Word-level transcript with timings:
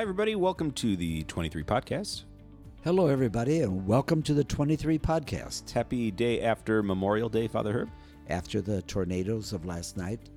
Hi, 0.00 0.02
everybody. 0.02 0.34
Welcome 0.34 0.70
to 0.70 0.96
the 0.96 1.24
23 1.24 1.62
podcast. 1.62 2.22
Hello, 2.84 3.08
everybody, 3.08 3.60
and 3.60 3.86
welcome 3.86 4.22
to 4.22 4.32
the 4.32 4.42
23 4.42 4.98
podcast. 4.98 5.68
Happy 5.70 6.10
day 6.10 6.40
after 6.40 6.82
Memorial 6.82 7.28
Day, 7.28 7.46
Father 7.46 7.70
Herb. 7.70 7.90
After 8.30 8.62
the 8.62 8.80
tornadoes 8.80 9.52
of 9.52 9.66
last 9.66 9.98
night, 9.98 10.30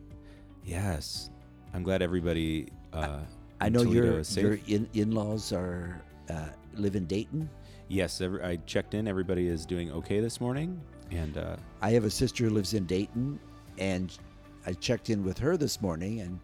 Yes. 0.65 1.29
I'm 1.73 1.81
glad 1.81 2.01
everybody. 2.01 2.67
Uh, 2.91 3.19
I 3.61 3.67
in 3.67 3.71
know 3.71 3.83
your 3.83 4.19
your 4.35 4.59
in 4.67 4.89
in 4.95 5.11
laws 5.11 5.53
are 5.53 6.01
uh, 6.29 6.49
live 6.73 6.97
in 6.97 7.05
Dayton. 7.05 7.49
Yes, 7.87 8.19
every, 8.19 8.43
I 8.43 8.57
checked 8.65 8.95
in. 8.95 9.07
Everybody 9.07 9.47
is 9.47 9.65
doing 9.65 9.93
okay 9.93 10.19
this 10.19 10.41
morning. 10.41 10.81
And 11.09 11.37
uh, 11.37 11.55
I 11.81 11.91
have 11.91 12.03
a 12.03 12.11
sister 12.11 12.43
who 12.43 12.49
lives 12.49 12.73
in 12.73 12.85
Dayton, 12.85 13.39
and 13.77 14.11
I 14.65 14.73
checked 14.73 15.09
in 15.09 15.23
with 15.23 15.37
her 15.37 15.55
this 15.55 15.81
morning, 15.81 16.19
and 16.19 16.37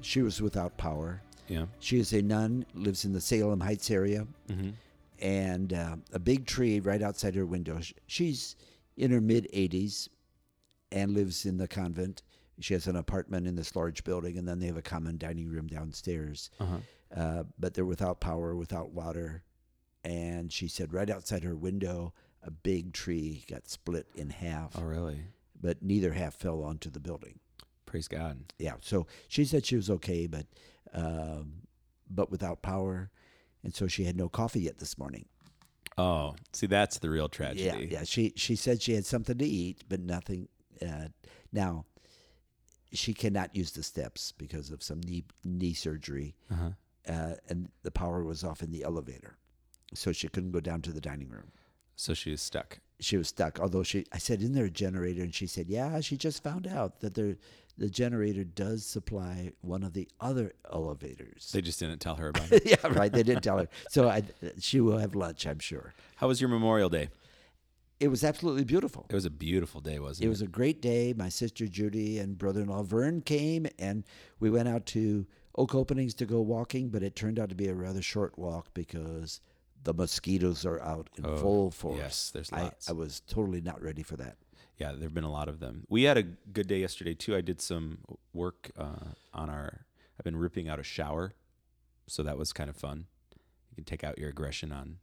she 0.00 0.22
was 0.22 0.42
without 0.42 0.76
power. 0.76 1.22
Yeah. 1.48 1.66
She 1.80 1.98
is 1.98 2.12
a 2.12 2.22
nun, 2.22 2.64
lives 2.74 3.04
in 3.04 3.12
the 3.12 3.20
Salem 3.20 3.60
Heights 3.60 3.90
area, 3.90 4.26
hmm 4.48 4.70
and 5.20 5.72
uh, 5.72 5.96
a 6.12 6.18
big 6.18 6.44
tree 6.44 6.80
right 6.80 7.00
outside 7.00 7.36
her 7.36 7.46
window. 7.46 7.78
She's 8.08 8.56
in 8.96 9.12
her 9.12 9.20
mid 9.20 9.48
80s 9.54 10.08
and 10.90 11.12
lives 11.14 11.46
in 11.46 11.56
the 11.56 11.68
convent. 11.68 12.22
She 12.60 12.74
has 12.74 12.88
an 12.88 12.96
apartment 12.96 13.46
in 13.46 13.54
this 13.54 13.74
large 13.76 14.02
building, 14.04 14.36
and 14.38 14.46
then 14.46 14.58
they 14.58 14.66
have 14.66 14.76
a 14.76 14.82
common 14.82 15.16
dining 15.16 15.48
room 15.48 15.68
downstairs. 15.68 16.50
Uh-huh. 16.58 16.76
Uh, 17.16 17.44
but 17.60 17.74
they're 17.74 17.84
without 17.84 18.20
power, 18.20 18.56
without 18.56 18.90
water. 18.90 19.44
And 20.02 20.52
she 20.52 20.66
said 20.68 20.92
right 20.92 21.08
outside 21.08 21.44
her 21.44 21.56
window, 21.56 22.12
a 22.42 22.50
big 22.50 22.92
tree 22.92 23.44
got 23.48 23.68
split 23.68 24.06
in 24.16 24.30
half, 24.30 24.72
Oh, 24.76 24.82
really? 24.82 25.20
but 25.58 25.80
neither 25.80 26.12
half 26.12 26.34
fell 26.34 26.62
onto 26.64 26.90
the 26.90 27.00
building. 27.00 27.38
Praise 27.86 28.08
God. 28.08 28.38
Yeah, 28.58 28.74
so 28.82 29.06
she 29.28 29.44
said 29.44 29.64
she 29.64 29.76
was 29.76 29.88
okay, 29.90 30.26
but 30.26 30.46
um, 30.92 31.62
but 32.10 32.30
without 32.30 32.62
power, 32.62 33.10
and 33.62 33.74
so 33.74 33.86
she 33.86 34.04
had 34.04 34.16
no 34.16 34.28
coffee 34.28 34.60
yet 34.60 34.78
this 34.78 34.98
morning. 34.98 35.26
Oh, 35.96 36.34
see, 36.52 36.66
that's 36.66 36.98
the 36.98 37.08
real 37.10 37.28
tragedy. 37.28 37.64
Yeah, 37.64 37.76
yeah. 37.78 38.04
She 38.04 38.32
she 38.36 38.56
said 38.56 38.82
she 38.82 38.94
had 38.94 39.06
something 39.06 39.38
to 39.38 39.44
eat, 39.46 39.84
but 39.88 40.00
nothing. 40.00 40.48
Uh, 40.82 41.08
now, 41.52 41.84
she 42.92 43.14
cannot 43.14 43.54
use 43.54 43.72
the 43.72 43.82
steps 43.82 44.32
because 44.36 44.70
of 44.70 44.82
some 44.82 45.00
knee 45.00 45.24
knee 45.44 45.72
surgery, 45.74 46.34
Uh-huh. 46.50 46.70
uh, 47.08 47.34
and 47.48 47.68
the 47.82 47.90
power 47.92 48.24
was 48.24 48.42
off 48.44 48.60
in 48.62 48.70
the 48.72 48.82
elevator, 48.82 49.36
so 49.94 50.12
she 50.12 50.28
couldn't 50.28 50.50
go 50.52 50.60
down 50.60 50.82
to 50.82 50.92
the 50.92 51.00
dining 51.00 51.28
room. 51.28 51.52
So 51.96 52.12
she 52.12 52.32
was 52.32 52.42
stuck. 52.42 52.80
She 52.98 53.16
was 53.16 53.28
stuck. 53.28 53.60
Although 53.60 53.84
she, 53.84 54.04
I 54.12 54.18
said, 54.18 54.40
"Isn't 54.40 54.54
there 54.54 54.64
a 54.64 54.70
generator?" 54.70 55.22
And 55.22 55.32
she 55.34 55.46
said, 55.46 55.68
"Yeah." 55.68 56.00
She 56.00 56.16
just 56.16 56.42
found 56.42 56.66
out 56.66 57.00
that 57.00 57.14
there, 57.14 57.36
the 57.76 57.88
generator 57.90 58.44
does 58.44 58.84
supply 58.86 59.50
one 59.60 59.82
of 59.82 59.92
the 59.94 60.08
other 60.20 60.52
elevators. 60.72 61.50
They 61.52 61.60
just 61.62 61.80
didn't 61.80 61.98
tell 62.00 62.14
her 62.16 62.28
about 62.28 62.50
it. 62.52 62.62
yeah, 62.66 62.76
right. 62.90 63.12
They 63.12 63.22
didn't 63.22 63.42
tell 63.42 63.58
her, 63.58 63.68
so 63.88 64.08
I, 64.08 64.22
she 64.60 64.80
will 64.80 64.98
have 64.98 65.14
lunch, 65.14 65.46
I'm 65.46 65.58
sure. 65.58 65.92
How 66.16 66.28
was 66.28 66.40
your 66.40 66.50
Memorial 66.50 66.88
Day? 66.88 67.08
It 68.00 68.08
was 68.08 68.24
absolutely 68.24 68.64
beautiful. 68.64 69.06
It 69.08 69.14
was 69.14 69.24
a 69.24 69.30
beautiful 69.30 69.80
day, 69.80 69.98
wasn't 69.98 70.24
it? 70.24 70.26
It 70.26 70.30
was 70.30 70.42
a 70.42 70.46
great 70.48 70.82
day. 70.82 71.14
My 71.16 71.28
sister 71.28 71.66
Judy 71.66 72.18
and 72.18 72.36
brother-in-law 72.36 72.82
Vern 72.82 73.20
came, 73.22 73.66
and 73.78 74.04
we 74.40 74.50
went 74.50 74.68
out 74.68 74.84
to 74.86 75.26
Oak 75.56 75.74
Openings 75.74 76.12
to 76.14 76.26
go 76.26 76.40
walking. 76.40 76.88
But 76.90 77.02
it 77.04 77.14
turned 77.16 77.38
out 77.38 77.48
to 77.50 77.54
be 77.54 77.68
a 77.68 77.74
rather 77.74 78.02
short 78.02 78.36
walk 78.38 78.74
because 78.74 79.40
the 79.84 79.94
mosquitoes 79.94 80.66
are 80.66 80.80
out 80.82 81.08
in 81.16 81.24
Oh, 81.24 81.36
full 81.36 81.70
force. 81.70 81.96
yes, 81.98 82.30
there's 82.34 82.52
I, 82.52 82.62
lots. 82.62 82.90
I 82.90 82.92
was 82.92 83.20
totally 83.28 83.60
not 83.60 83.80
ready 83.80 84.02
for 84.02 84.16
that. 84.16 84.36
Yeah, 84.78 84.92
there 84.92 85.02
have 85.02 85.14
been 85.14 85.24
a 85.24 85.30
lot 85.30 85.48
of 85.48 85.60
them. 85.60 85.84
We 85.88 86.02
had 86.04 86.16
a 86.18 86.22
good 86.22 86.66
day 86.66 86.80
yesterday 86.80 87.14
too. 87.14 87.36
I 87.36 87.40
did 87.40 87.60
some 87.60 87.98
work 88.32 88.70
uh, 88.76 89.12
on 89.32 89.48
our. 89.48 89.86
I've 90.18 90.24
been 90.24 90.36
ripping 90.36 90.68
out 90.68 90.78
a 90.78 90.82
shower, 90.82 91.34
so 92.06 92.22
that 92.22 92.36
was 92.38 92.52
kind 92.52 92.68
of 92.70 92.76
fun. 92.76 93.06
You 93.70 93.76
can 93.76 93.84
take 93.84 94.04
out 94.04 94.18
your 94.18 94.28
aggression 94.30 94.72
on 94.72 94.98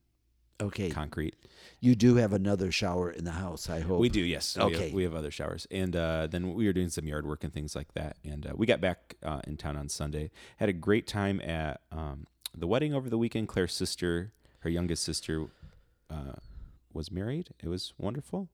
Okay, 0.62 0.90
concrete. 0.90 1.36
you 1.80 1.96
do 1.96 2.16
have 2.16 2.34
another 2.34 2.72
shower 2.72 3.10
in 3.12 3.24
the 3.26 3.32
house. 3.32 3.70
I 3.70 3.80
hope 3.80 4.00
We 4.00 4.10
do, 4.10 4.22
yes. 4.22 4.56
We 4.56 4.62
have- 4.64 4.72
Okay. 4.74 4.92
we 4.94 5.04
have, 5.04 5.16
other 5.16 5.32
showers, 5.32 5.66
and 5.72 5.96
uh, 5.96 6.28
then 6.28 6.54
we 6.54 6.66
were 6.68 6.74
doing 6.74 6.90
some 6.90 7.08
yard 7.08 7.26
work 7.26 7.44
and 7.44 7.52
things 7.52 7.76
like 7.76 7.94
that. 7.96 8.18
And 8.24 8.46
uh, 8.46 8.54
we 8.56 8.66
got 8.68 8.80
back 8.80 9.16
uh, 9.24 9.42
in 9.48 9.58
town 9.58 9.76
on 9.76 9.90
Sunday. 9.90 10.30
Had 10.58 10.70
a 10.70 10.74
great 10.74 11.08
time 11.08 11.42
at 11.42 11.82
um, 11.92 12.28
the 12.56 12.68
wedding 12.68 12.94
over 12.94 13.10
the 13.10 13.18
weekend. 13.18 13.48
Claire's 13.48 13.74
sister, 13.74 14.32
her 14.60 14.70
youngest 14.70 15.04
sister, 15.04 15.48
uh, 16.10 16.34
was 16.94 17.10
married. 17.12 17.50
It 17.64 17.68
was 17.68 17.94
wonderful. 17.98 18.48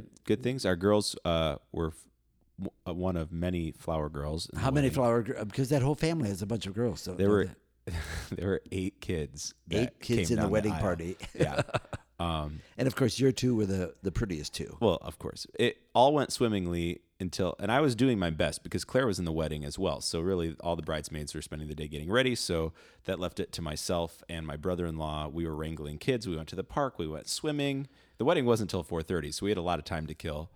Good, 0.00 0.06
good 0.24 0.42
things. 0.42 0.64
Our 0.66 0.76
girls 0.76 1.16
uh, 1.24 1.56
were 1.72 1.88
f- 1.88 2.68
uh, 2.88 2.94
one 2.94 3.16
of 3.16 3.32
many 3.32 3.72
flower 3.72 4.08
girls. 4.08 4.48
How 4.56 4.70
many 4.70 4.86
wedding. 4.86 4.90
flower? 4.94 5.22
gr- 5.22 5.44
Because 5.44 5.68
that 5.70 5.82
whole 5.82 5.94
family 5.94 6.28
has 6.28 6.42
a 6.42 6.46
bunch 6.46 6.66
of 6.66 6.74
girls. 6.74 7.00
So 7.00 7.12
There 7.14 7.28
were 7.30 7.48
there 8.32 8.48
were 8.48 8.62
eight 8.72 9.00
kids. 9.00 9.54
that 9.68 9.76
eight 9.82 10.00
kids 10.00 10.28
came 10.28 10.36
in 10.36 10.36
the 10.36 10.42
down 10.42 10.50
wedding 10.50 10.72
aisle. 10.72 10.80
party, 10.80 11.16
Yeah. 11.34 11.62
Um, 12.18 12.60
and 12.78 12.88
of 12.88 12.96
course 12.96 13.20
your 13.20 13.30
two 13.30 13.54
were 13.54 13.66
the 13.66 13.94
the 14.02 14.10
prettiest 14.10 14.54
two. 14.54 14.78
Well, 14.80 14.96
of 15.02 15.18
course. 15.18 15.46
It 15.58 15.76
all 15.94 16.14
went 16.14 16.32
swimmingly 16.32 17.02
until, 17.20 17.54
and 17.60 17.70
I 17.70 17.82
was 17.82 17.94
doing 17.94 18.18
my 18.18 18.30
best 18.30 18.62
because 18.62 18.86
Claire 18.86 19.06
was 19.06 19.18
in 19.18 19.26
the 19.26 19.32
wedding 19.32 19.66
as 19.66 19.78
well. 19.78 20.00
So, 20.00 20.20
really, 20.22 20.56
all 20.60 20.76
the 20.76 20.82
bridesmaids 20.82 21.34
were 21.34 21.42
spending 21.42 21.68
the 21.68 21.74
day 21.74 21.88
getting 21.88 22.10
ready. 22.10 22.34
So, 22.34 22.72
that 23.04 23.20
left 23.20 23.38
it 23.38 23.52
to 23.52 23.60
myself 23.62 24.22
and 24.30 24.46
my 24.46 24.56
brother 24.56 24.86
in 24.86 24.96
law. 24.96 25.28
We 25.28 25.46
were 25.46 25.54
wrangling 25.54 25.98
kids. 25.98 26.26
We 26.26 26.36
went 26.36 26.48
to 26.48 26.56
the 26.56 26.64
park. 26.64 26.98
We 26.98 27.06
went 27.06 27.28
swimming. 27.28 27.86
The 28.18 28.24
wedding 28.24 28.46
wasn't 28.46 28.72
until 28.72 28.84
4.30, 28.84 29.34
so 29.34 29.44
we 29.44 29.50
had 29.50 29.58
a 29.58 29.62
lot 29.62 29.78
of 29.78 29.84
time 29.84 30.06
to 30.06 30.14
kill. 30.14 30.50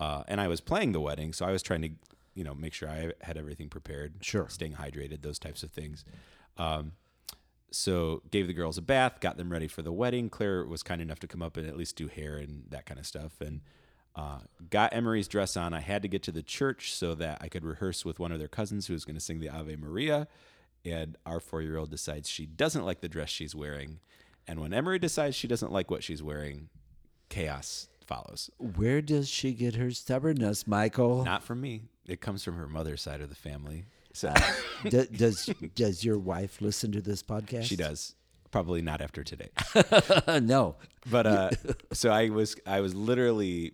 Uh, 0.00 0.24
and 0.28 0.40
I 0.40 0.48
was 0.48 0.60
playing 0.60 0.92
the 0.92 1.00
wedding, 1.00 1.32
so 1.32 1.46
I 1.46 1.52
was 1.52 1.62
trying 1.62 1.82
to, 1.82 1.90
you 2.34 2.44
know, 2.44 2.54
make 2.54 2.74
sure 2.74 2.88
I 2.88 3.12
had 3.20 3.36
everything 3.36 3.68
prepared. 3.68 4.14
Sure. 4.20 4.48
Staying 4.48 4.74
hydrated, 4.74 5.22
those 5.22 5.38
types 5.38 5.62
of 5.62 5.70
things. 5.70 6.04
Um, 6.56 6.92
so 7.70 8.22
gave 8.30 8.46
the 8.46 8.52
girls 8.52 8.78
a 8.78 8.82
bath, 8.82 9.20
got 9.20 9.36
them 9.36 9.50
ready 9.50 9.68
for 9.68 9.82
the 9.82 9.92
wedding. 9.92 10.28
Claire 10.28 10.64
was 10.64 10.82
kind 10.82 11.00
enough 11.00 11.20
to 11.20 11.26
come 11.26 11.42
up 11.42 11.56
and 11.56 11.66
at 11.66 11.76
least 11.76 11.96
do 11.96 12.08
hair 12.08 12.36
and 12.36 12.64
that 12.70 12.86
kind 12.86 13.00
of 13.00 13.06
stuff, 13.06 13.40
and 13.40 13.60
uh, 14.14 14.40
got 14.68 14.92
Emery's 14.92 15.28
dress 15.28 15.56
on. 15.56 15.72
I 15.72 15.80
had 15.80 16.02
to 16.02 16.08
get 16.08 16.22
to 16.24 16.32
the 16.32 16.42
church 16.42 16.92
so 16.92 17.14
that 17.14 17.38
I 17.40 17.48
could 17.48 17.64
rehearse 17.64 18.04
with 18.04 18.18
one 18.18 18.30
of 18.30 18.38
their 18.38 18.48
cousins 18.48 18.86
who 18.86 18.92
was 18.92 19.04
going 19.04 19.16
to 19.16 19.20
sing 19.20 19.40
the 19.40 19.48
Ave 19.48 19.76
Maria. 19.76 20.28
And 20.84 21.16
our 21.24 21.40
four-year-old 21.40 21.90
decides 21.90 22.28
she 22.28 22.44
doesn't 22.44 22.84
like 22.84 23.00
the 23.00 23.08
dress 23.08 23.30
she's 23.30 23.54
wearing, 23.54 24.00
and 24.46 24.60
when 24.60 24.74
Emery 24.74 24.98
decides 24.98 25.36
she 25.36 25.46
doesn't 25.46 25.72
like 25.72 25.90
what 25.90 26.02
she's 26.02 26.22
wearing, 26.22 26.68
chaos 27.32 27.88
follows. 28.06 28.50
Where 28.58 29.00
does 29.00 29.28
she 29.28 29.52
get 29.54 29.74
her 29.76 29.90
stubbornness, 29.90 30.66
Michael? 30.66 31.24
Not 31.24 31.42
from 31.42 31.60
me. 31.60 31.82
It 32.06 32.20
comes 32.20 32.44
from 32.44 32.56
her 32.56 32.68
mother's 32.68 33.00
side 33.00 33.20
of 33.20 33.28
the 33.30 33.34
family. 33.34 33.86
So 34.12 34.32
Do- 34.88 35.06
does 35.06 35.46
does 35.74 36.04
your 36.04 36.18
wife 36.18 36.60
listen 36.60 36.92
to 36.92 37.00
this 37.00 37.22
podcast? 37.22 37.64
she 37.64 37.76
does. 37.76 38.14
Probably 38.50 38.82
not 38.82 39.00
after 39.00 39.24
today. 39.24 39.48
no. 40.42 40.76
But 41.10 41.26
uh, 41.26 41.50
so 41.92 42.10
I 42.10 42.28
was 42.28 42.54
I 42.66 42.80
was 42.82 42.94
literally 42.94 43.72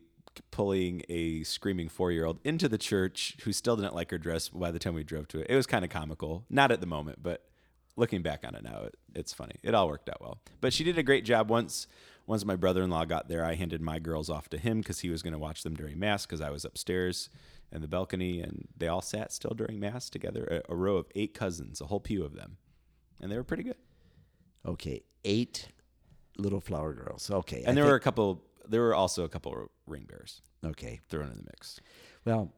pulling 0.52 1.02
a 1.08 1.42
screaming 1.42 1.88
four 1.88 2.12
year 2.12 2.24
old 2.24 2.38
into 2.44 2.68
the 2.68 2.78
church 2.78 3.36
who 3.42 3.52
still 3.52 3.74
didn't 3.74 3.94
like 3.96 4.12
her 4.12 4.18
dress 4.18 4.48
by 4.50 4.70
the 4.70 4.78
time 4.78 4.94
we 4.94 5.02
drove 5.02 5.26
to 5.28 5.40
it. 5.40 5.48
It 5.50 5.56
was 5.56 5.66
kind 5.66 5.84
of 5.84 5.90
comical, 5.90 6.44
not 6.48 6.70
at 6.70 6.80
the 6.80 6.86
moment, 6.86 7.20
but 7.20 7.42
looking 7.96 8.22
back 8.22 8.44
on 8.46 8.54
it 8.54 8.62
now, 8.62 8.84
it, 8.84 8.94
it's 9.16 9.32
funny. 9.32 9.56
It 9.64 9.74
all 9.74 9.88
worked 9.88 10.08
out 10.08 10.20
well. 10.20 10.38
But 10.60 10.72
she 10.72 10.84
did 10.84 10.96
a 10.96 11.02
great 11.02 11.24
job. 11.24 11.50
Once 11.50 11.88
once 12.28 12.44
my 12.44 12.54
brother 12.54 12.82
in 12.82 12.90
law 12.90 13.06
got 13.06 13.26
there, 13.26 13.42
I 13.42 13.54
handed 13.54 13.80
my 13.80 13.98
girls 13.98 14.28
off 14.28 14.50
to 14.50 14.58
him 14.58 14.78
because 14.80 15.00
he 15.00 15.08
was 15.08 15.22
going 15.22 15.32
to 15.32 15.38
watch 15.38 15.62
them 15.62 15.74
during 15.74 15.98
mass 15.98 16.26
because 16.26 16.42
I 16.42 16.50
was 16.50 16.62
upstairs 16.62 17.30
in 17.72 17.80
the 17.80 17.88
balcony, 17.88 18.42
and 18.42 18.68
they 18.76 18.86
all 18.86 19.00
sat 19.00 19.32
still 19.32 19.54
during 19.56 19.80
mass 19.80 20.10
together, 20.10 20.62
a, 20.68 20.72
a 20.72 20.76
row 20.76 20.96
of 20.96 21.06
eight 21.14 21.32
cousins, 21.32 21.80
a 21.80 21.86
whole 21.86 22.00
pew 22.00 22.22
of 22.22 22.34
them, 22.34 22.58
and 23.22 23.32
they 23.32 23.36
were 23.36 23.44
pretty 23.44 23.62
good. 23.62 23.78
Okay, 24.66 25.00
eight 25.24 25.68
little 26.36 26.60
flower 26.60 26.92
girls. 26.92 27.30
Okay, 27.30 27.64
I 27.64 27.68
And 27.68 27.76
there 27.76 27.86
were 27.86 27.94
a 27.94 28.00
couple. 28.00 28.44
There 28.68 28.82
were 28.82 28.94
also 28.94 29.24
a 29.24 29.28
couple 29.30 29.70
ring 29.86 30.06
bears 30.06 30.42
okay. 30.62 31.00
thrown 31.08 31.30
in 31.30 31.36
the 31.38 31.44
mix. 31.44 31.80
Well, 32.26 32.52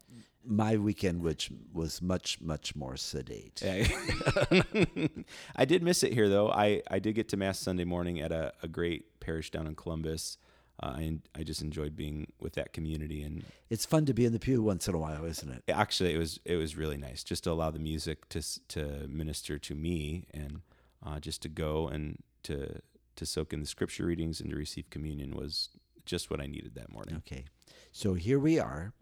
my 0.45 0.77
weekend, 0.77 1.23
which 1.23 1.51
was 1.73 2.01
much 2.01 2.41
much 2.41 2.75
more 2.75 2.97
sedate. 2.97 3.63
I 5.57 5.65
did 5.65 5.83
miss 5.83 6.03
it 6.03 6.13
here 6.13 6.29
though. 6.29 6.51
I, 6.51 6.83
I 6.91 6.99
did 6.99 7.15
get 7.15 7.29
to 7.31 7.37
mass 7.37 7.59
Sunday 7.59 7.85
morning 7.85 8.21
at 8.21 8.33
a, 8.33 8.53
a 8.63 8.69
great 8.69 9.21
parish 9.21 9.51
down 9.51 9.67
in 9.67 9.75
Columbus. 9.75 10.39
Uh, 10.83 10.95
and 10.97 11.21
I 11.35 11.43
just 11.43 11.61
enjoyed 11.61 11.95
being 11.95 12.33
with 12.41 12.55
that 12.55 12.73
community 12.73 13.23
and 13.23 13.45
It's 13.69 13.85
fun 13.85 14.07
to 14.07 14.15
be 14.15 14.25
in 14.25 14.33
the 14.33 14.39
pew 14.39 14.63
once 14.63 14.89
in 14.89 14.95
a 14.95 14.99
while, 14.99 15.27
isn't 15.27 15.51
it? 15.51 15.63
actually 15.69 16.15
it 16.15 16.19
was 16.19 16.41
it 16.47 16.57
was 16.57 16.75
really 16.75 16.97
nice 16.97 17.23
just 17.23 17.45
to 17.45 17.51
allow 17.51 17.71
the 17.71 17.79
music 17.79 18.29
to 18.31 18.41
to 18.69 19.07
minister 19.07 19.59
to 19.59 19.75
me 19.75 20.27
and 20.33 20.63
uh, 21.05 21.21
just 21.21 21.43
to 21.43 21.49
go 21.51 21.87
and 21.89 22.23
to 22.45 22.81
to 23.17 23.27
soak 23.27 23.53
in 23.53 23.61
the 23.61 23.67
scripture 23.67 24.07
readings 24.07 24.41
and 24.41 24.49
to 24.51 24.57
receive 24.57 24.89
communion 24.89 25.37
was 25.37 25.69
just 26.07 26.31
what 26.31 26.41
I 26.41 26.47
needed 26.47 26.75
that 26.77 26.91
morning. 26.91 27.17
Okay, 27.19 27.45
so 27.93 28.15
here 28.15 28.39
we 28.39 28.59
are. 28.59 28.95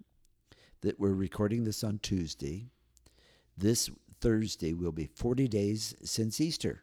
That 0.82 1.00
we're 1.00 1.12
recording 1.12 1.64
this 1.64 1.82
on 1.82 1.98
Tuesday. 1.98 2.70
This 3.56 3.90
Thursday 4.20 4.72
will 4.72 4.92
be 4.92 5.06
40 5.06 5.48
days 5.48 5.94
since 6.04 6.40
Easter. 6.40 6.82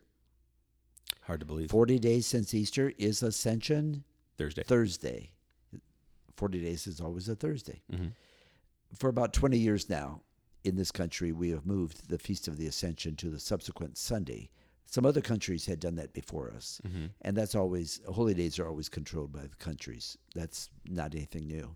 Hard 1.24 1.40
to 1.40 1.46
believe. 1.46 1.72
40 1.72 2.00
days 2.00 2.28
since 2.28 2.54
Easter 2.54 2.92
is 2.98 3.24
Ascension 3.24 4.04
Thursday. 4.38 4.64
Thursday. 4.64 5.32
40 6.36 6.62
days 6.62 6.88
is 6.88 7.00
always 7.00 7.30
a 7.30 7.36
Thursday. 7.36 7.82
Mhm. 7.92 8.12
For 8.94 9.10
about 9.10 9.34
20 9.34 9.58
years 9.58 9.90
now, 9.90 10.22
in 10.66 10.76
this 10.76 10.92
country, 10.92 11.32
we 11.32 11.50
have 11.50 11.66
moved 11.66 12.10
the 12.10 12.18
Feast 12.20 12.48
of 12.50 12.58
the 12.58 12.68
Ascension 12.68 13.16
to 13.18 13.30
the 13.30 13.40
subsequent 13.40 13.98
Sunday 13.98 14.50
Some 14.88 15.06
other 15.06 15.20
countries 15.20 15.66
had 15.66 15.80
done 15.80 15.96
that 15.96 16.14
before 16.14 16.52
us, 16.52 16.80
and 17.22 17.36
that's 17.36 17.56
always 17.56 18.00
holy 18.08 18.34
days 18.36 18.60
are 18.60 18.68
always 18.68 18.88
controlled 18.88 19.32
by 19.34 19.42
the 19.42 19.56
countries. 19.56 20.16
That's 20.36 20.70
not 20.86 21.16
anything 21.16 21.48
new. 21.48 21.76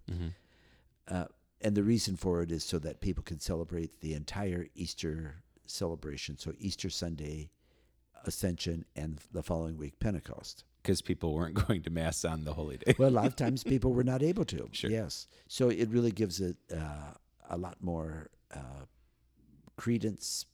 Uh, 1.07 1.25
and 1.61 1.75
the 1.75 1.83
reason 1.83 2.15
for 2.15 2.41
it 2.41 2.51
is 2.51 2.63
so 2.63 2.79
that 2.79 3.01
people 3.01 3.23
can 3.23 3.39
celebrate 3.39 3.99
the 4.01 4.13
entire 4.13 4.67
Easter 4.75 5.43
celebration. 5.65 6.37
So 6.37 6.53
Easter 6.59 6.89
Sunday, 6.89 7.51
Ascension, 8.25 8.85
and 8.95 9.19
the 9.31 9.43
following 9.43 9.77
week 9.77 9.99
Pentecost. 9.99 10.63
Because 10.81 11.01
people 11.01 11.33
weren't 11.33 11.55
going 11.67 11.81
to 11.83 11.89
mass 11.89 12.23
on 12.23 12.45
the 12.45 12.53
holy 12.53 12.77
day. 12.77 12.95
Well, 12.97 13.09
a 13.09 13.11
lot 13.11 13.27
of 13.27 13.35
times 13.35 13.63
people 13.63 13.93
were 13.93 14.03
not 14.03 14.23
able 14.23 14.45
to. 14.45 14.69
Sure. 14.71 14.89
Yes. 14.89 15.27
So 15.47 15.69
it 15.69 15.89
really 15.89 16.11
gives 16.11 16.39
it 16.39 16.57
uh, 16.73 17.13
a 17.49 17.57
lot 17.57 17.77
more 17.81 18.29
uh, 18.53 18.85
credence, 19.77 20.45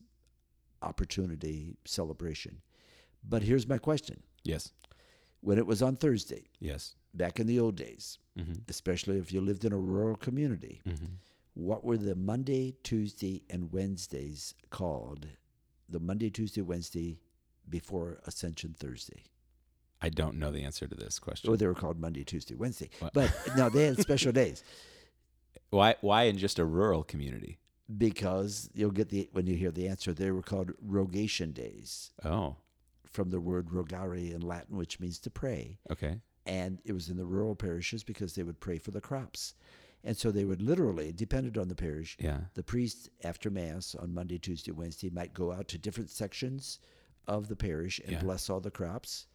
opportunity, 0.81 1.77
celebration. 1.85 2.61
But 3.27 3.43
here's 3.43 3.67
my 3.67 3.77
question: 3.77 4.21
yes. 4.43 4.71
When 5.45 5.59
it 5.59 5.67
was 5.67 5.83
on 5.83 5.95
Thursday, 5.95 6.45
Yes. 6.59 6.95
back 7.13 7.39
in 7.39 7.45
the 7.45 7.59
old 7.59 7.75
days, 7.75 8.17
Mm-hmm. 8.37 8.53
especially 8.67 9.17
if 9.19 9.31
you 9.31 9.39
lived 9.41 9.63
in 9.63 9.71
a 9.73 9.77
rural 9.77 10.15
community, 10.15 10.81
Mm-hmm. 10.87 11.05
what 11.53 11.83
were 11.85 11.97
the 11.97 12.15
Monday, 12.15 12.75
Tuesday, 12.83 13.43
and 13.49 13.71
Wednesdays 13.71 14.55
called? 14.71 15.27
The 15.87 15.99
Monday, 15.99 16.31
Tuesday, 16.31 16.61
Wednesday 16.61 17.19
before 17.69 18.19
Ascension 18.25 18.73
Thursday. 18.77 19.23
I 20.01 20.09
don't 20.09 20.37
know 20.39 20.51
the 20.51 20.63
answer 20.63 20.87
to 20.87 20.95
this 20.95 21.19
question. 21.19 21.49
Or 21.51 21.57
they 21.57 21.67
were 21.67 21.75
called 21.75 21.99
Monday, 21.99 22.23
Tuesday, 22.23 22.55
Wednesday. 22.55 22.89
What? 22.99 23.13
But 23.13 23.31
no, 23.55 23.69
they 23.69 23.85
had 23.85 23.99
special 23.99 24.31
days 24.31 24.63
Why? 25.69 25.95
Why 26.01 26.23
in 26.23 26.37
just 26.39 26.57
a 26.59 26.65
rural 26.65 27.03
community? 27.03 27.59
because 27.97 28.67
you'll 28.73 28.89
get 28.89 29.09
the 29.09 29.29
when 29.31 29.45
you 29.45 29.55
hear 29.55 29.69
the 29.69 29.87
answer. 29.87 30.11
They 30.11 30.31
were 30.31 30.41
called 30.41 30.71
rogation 30.81 31.51
days 31.51 32.09
Oh, 32.25 32.55
from 33.15 33.29
the 33.29 33.39
word 33.39 33.69
rogare 33.69 34.31
in 34.33 34.41
Latin, 34.41 34.75
which 34.77 34.99
means 34.99 35.17
to 35.19 35.29
pray. 35.31 35.79
okay. 35.89 36.19
and 36.45 36.79
it 36.85 36.91
was 36.93 37.09
in 37.09 37.17
the 37.17 37.25
rural 37.25 37.55
parishes 37.55 38.03
because 38.03 38.35
they 38.35 38.43
would 38.43 38.59
pray 38.59 38.77
for 38.77 38.91
the 38.91 39.01
crops. 39.01 39.55
And 40.03 40.15
so 40.15 40.29
they 40.29 40.45
would 40.45 40.61
literally, 40.61 41.11
depended 41.11 41.57
on 41.57 41.69
the 41.69 41.75
parish, 41.75 42.15
Yeah. 42.19 42.41
the 42.53 42.61
priest 42.61 43.09
after 43.23 43.49
Mass 43.49 43.95
on 43.95 44.13
Monday, 44.13 44.37
Tuesday, 44.37 44.71
Wednesday 44.71 45.09
might 45.09 45.33
go 45.33 45.51
out 45.51 45.67
to 45.69 45.79
different 45.79 46.11
sections 46.11 46.77
of 47.27 47.47
the 47.47 47.55
parish 47.55 47.99
and 48.03 48.11
Yeah. 48.11 48.21
bless 48.21 48.47
all 48.49 48.59
the 48.59 48.69
crops. 48.69 49.25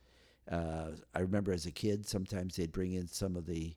Uh, 0.48 0.92
I 1.12 1.20
remember 1.20 1.52
as 1.52 1.66
a 1.66 1.72
kid, 1.72 2.06
sometimes 2.06 2.54
they'd 2.54 2.70
bring 2.70 2.92
in 2.92 3.08
some 3.08 3.34
of 3.34 3.46
the 3.46 3.74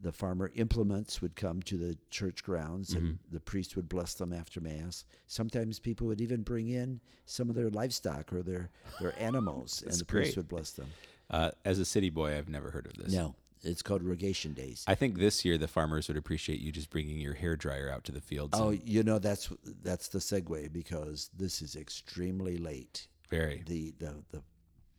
the 0.00 0.12
farmer 0.12 0.52
implements 0.54 1.20
would 1.20 1.34
come 1.34 1.60
to 1.62 1.76
the 1.76 1.96
church 2.10 2.44
grounds 2.44 2.92
and 2.94 3.02
Mm-hmm. 3.02 3.34
the 3.34 3.40
priest 3.40 3.74
would 3.74 3.88
bless 3.88 4.14
them 4.14 4.32
after 4.32 4.60
mass. 4.60 5.04
Sometimes 5.26 5.80
people 5.80 6.06
would 6.06 6.20
even 6.20 6.42
bring 6.42 6.68
in 6.68 7.00
some 7.26 7.48
of 7.50 7.56
their 7.56 7.68
livestock 7.70 8.32
or 8.32 8.42
their 8.42 8.70
their 9.00 9.12
animals 9.20 9.82
and 9.86 9.94
the 9.94 10.04
priest 10.04 10.36
would 10.36 10.48
bless 10.48 10.70
them. 10.72 10.86
Uh, 11.30 11.50
as 11.64 11.78
a 11.78 11.84
city 11.84 12.10
boy, 12.10 12.36
I've 12.38 12.48
never 12.48 12.70
heard 12.70 12.86
of 12.86 12.94
this. 12.94 13.12
No, 13.12 13.34
it's 13.62 13.82
called 13.82 14.02
rogation 14.04 14.54
days. 14.54 14.84
I 14.86 14.94
think 14.94 15.18
this 15.18 15.44
year 15.44 15.58
the 15.58 15.66
farmers 15.68 16.06
would 16.08 16.16
appreciate 16.16 16.60
you 16.60 16.70
just 16.70 16.90
bringing 16.90 17.18
your 17.18 17.34
hair 17.34 17.56
dryer 17.56 17.90
out 17.90 18.04
to 18.04 18.12
the 18.12 18.20
fields. 18.20 18.56
Oh, 18.58 18.68
and- 18.70 18.88
you 18.88 19.02
know 19.02 19.18
that's 19.18 19.50
that's 19.82 20.08
the 20.08 20.20
segue 20.20 20.72
because 20.72 21.28
this 21.36 21.60
is 21.60 21.74
extremely 21.76 22.56
late. 22.56 23.08
very. 23.28 23.62
The 23.66 23.94
the 23.98 24.22
the 24.30 24.42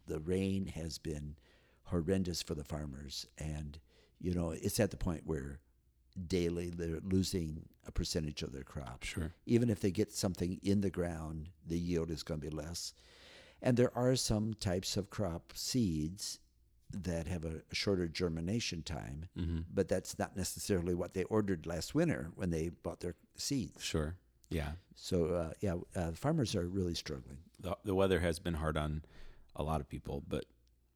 the 0.07 0.19
rain 0.19 0.65
has 0.67 0.97
been 0.97 1.35
horrendous 1.85 2.41
for 2.43 2.53
the 2.55 2.63
farmers, 2.63 3.25
and 3.37 3.79
you 4.19 4.33
know 4.33 4.51
it's 4.51 4.79
at 4.79 4.91
the 4.91 4.97
point 4.97 5.21
where 5.25 5.59
daily 6.27 6.69
they're 6.69 6.99
losing 7.03 7.65
a 7.87 7.91
percentage 7.91 8.41
of 8.43 8.51
their 8.51 8.63
crop. 8.63 9.03
Sure. 9.03 9.33
Even 9.45 9.69
if 9.69 9.79
they 9.79 9.91
get 9.91 10.11
something 10.11 10.59
in 10.63 10.81
the 10.81 10.89
ground, 10.89 11.49
the 11.65 11.77
yield 11.77 12.11
is 12.11 12.23
going 12.23 12.41
to 12.41 12.49
be 12.49 12.55
less. 12.55 12.93
And 13.61 13.77
there 13.77 13.95
are 13.97 14.15
some 14.15 14.53
types 14.53 14.97
of 14.97 15.09
crop 15.09 15.53
seeds 15.55 16.39
that 16.91 17.27
have 17.27 17.45
a 17.45 17.61
shorter 17.71 18.07
germination 18.07 18.81
time, 18.83 19.29
Mm-hmm. 19.37 19.59
but 19.73 19.87
that's 19.87 20.17
not 20.19 20.35
necessarily 20.35 20.93
what 20.95 21.13
they 21.13 21.23
ordered 21.25 21.65
last 21.65 21.93
winter 21.95 22.31
when 22.35 22.49
they 22.49 22.69
bought 22.69 22.99
their 22.99 23.15
seeds. 23.35 23.83
Sure. 23.83 24.15
Yeah. 24.49 24.71
So 24.95 25.25
uh, 25.27 25.51
yeah, 25.61 25.75
uh, 25.95 26.11
farmers 26.11 26.55
are 26.55 26.67
really 26.67 26.95
struggling. 26.95 27.37
The, 27.59 27.77
the 27.85 27.95
weather 27.95 28.19
has 28.19 28.39
been 28.39 28.55
hard 28.55 28.75
on 28.77 29.03
a 29.55 29.63
lot 29.63 29.79
of 29.81 29.87
people, 29.87 30.23
but 30.27 30.45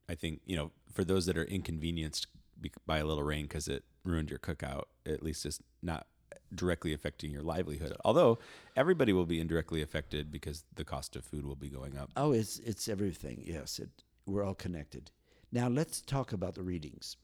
I 0.10 0.16
think, 0.16 0.42
you 0.46 0.56
know, 0.58 0.72
for 0.92 1.04
those 1.04 1.28
that 1.28 1.38
are 1.38 1.46
inconvenienced 1.46 2.28
by 2.86 2.98
a 3.00 3.06
little 3.06 3.24
rain 3.24 3.44
because 3.44 3.68
it 3.68 3.84
ruined 4.04 4.30
your 4.30 4.40
cookout, 4.40 4.84
at 5.06 5.24
least 5.24 5.46
it's 5.46 5.60
not 5.82 6.08
directly 6.54 6.94
affecting 6.94 7.32
your 7.32 7.42
livelihood. 7.42 7.96
Although 8.06 8.38
everybody 8.76 9.12
will 9.14 9.26
be 9.26 9.40
indirectly 9.40 9.82
affected 9.82 10.32
because 10.32 10.64
the 10.76 10.86
cost 10.86 11.16
of 11.16 11.24
food 11.26 11.46
will 11.46 11.56
be 11.56 11.70
going 11.70 11.98
up. 11.98 12.12
Oh, 12.16 12.32
it's 12.32 12.60
it's 12.60 12.88
everything. 12.88 13.44
Yes, 13.46 13.80
it, 13.80 13.90
we're 14.26 14.44
all 14.44 14.54
connected. 14.56 15.12
Now 15.52 15.68
let's 15.68 16.02
talk 16.02 16.34
about 16.34 16.56
the 16.56 16.64
readings. 16.64 17.18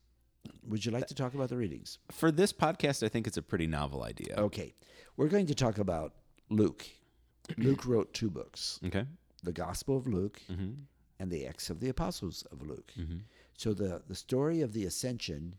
Would 0.68 0.86
you 0.86 0.92
like 0.92 1.08
to 1.08 1.16
talk 1.16 1.34
about 1.34 1.50
the 1.50 1.58
readings? 1.58 2.00
For 2.12 2.31
this 2.31 2.54
podcast, 2.54 3.04
I 3.04 3.10
think 3.10 3.28
it's 3.28 3.38
a 3.38 3.42
pretty 3.42 3.68
novel 3.68 4.04
idea. 4.04 4.36
Okay, 4.38 4.74
we're 5.18 5.28
going 5.28 5.48
to 5.48 5.56
talk 5.56 5.78
about 5.78 6.14
Luke. 6.50 6.88
Luke 7.58 7.86
wrote 7.86 8.14
two 8.14 8.30
books: 8.30 8.80
Okay. 8.86 9.06
the 9.44 9.52
Gospel 9.52 9.98
of 9.98 10.08
Luke 10.08 10.42
Mm-hmm. 10.52 10.72
and 11.20 11.31
the 11.31 11.46
Acts 11.46 11.70
of 11.70 11.80
the 11.81 11.90
Apostles 11.90 12.44
of 12.52 12.62
Luke. 12.62 12.94
Mm-hmm. 13.00 13.18
So 13.59 13.73
the 13.73 14.01
the 14.07 14.15
story 14.15 14.61
of 14.61 14.71
the 14.71 14.85
ascension 14.85 15.56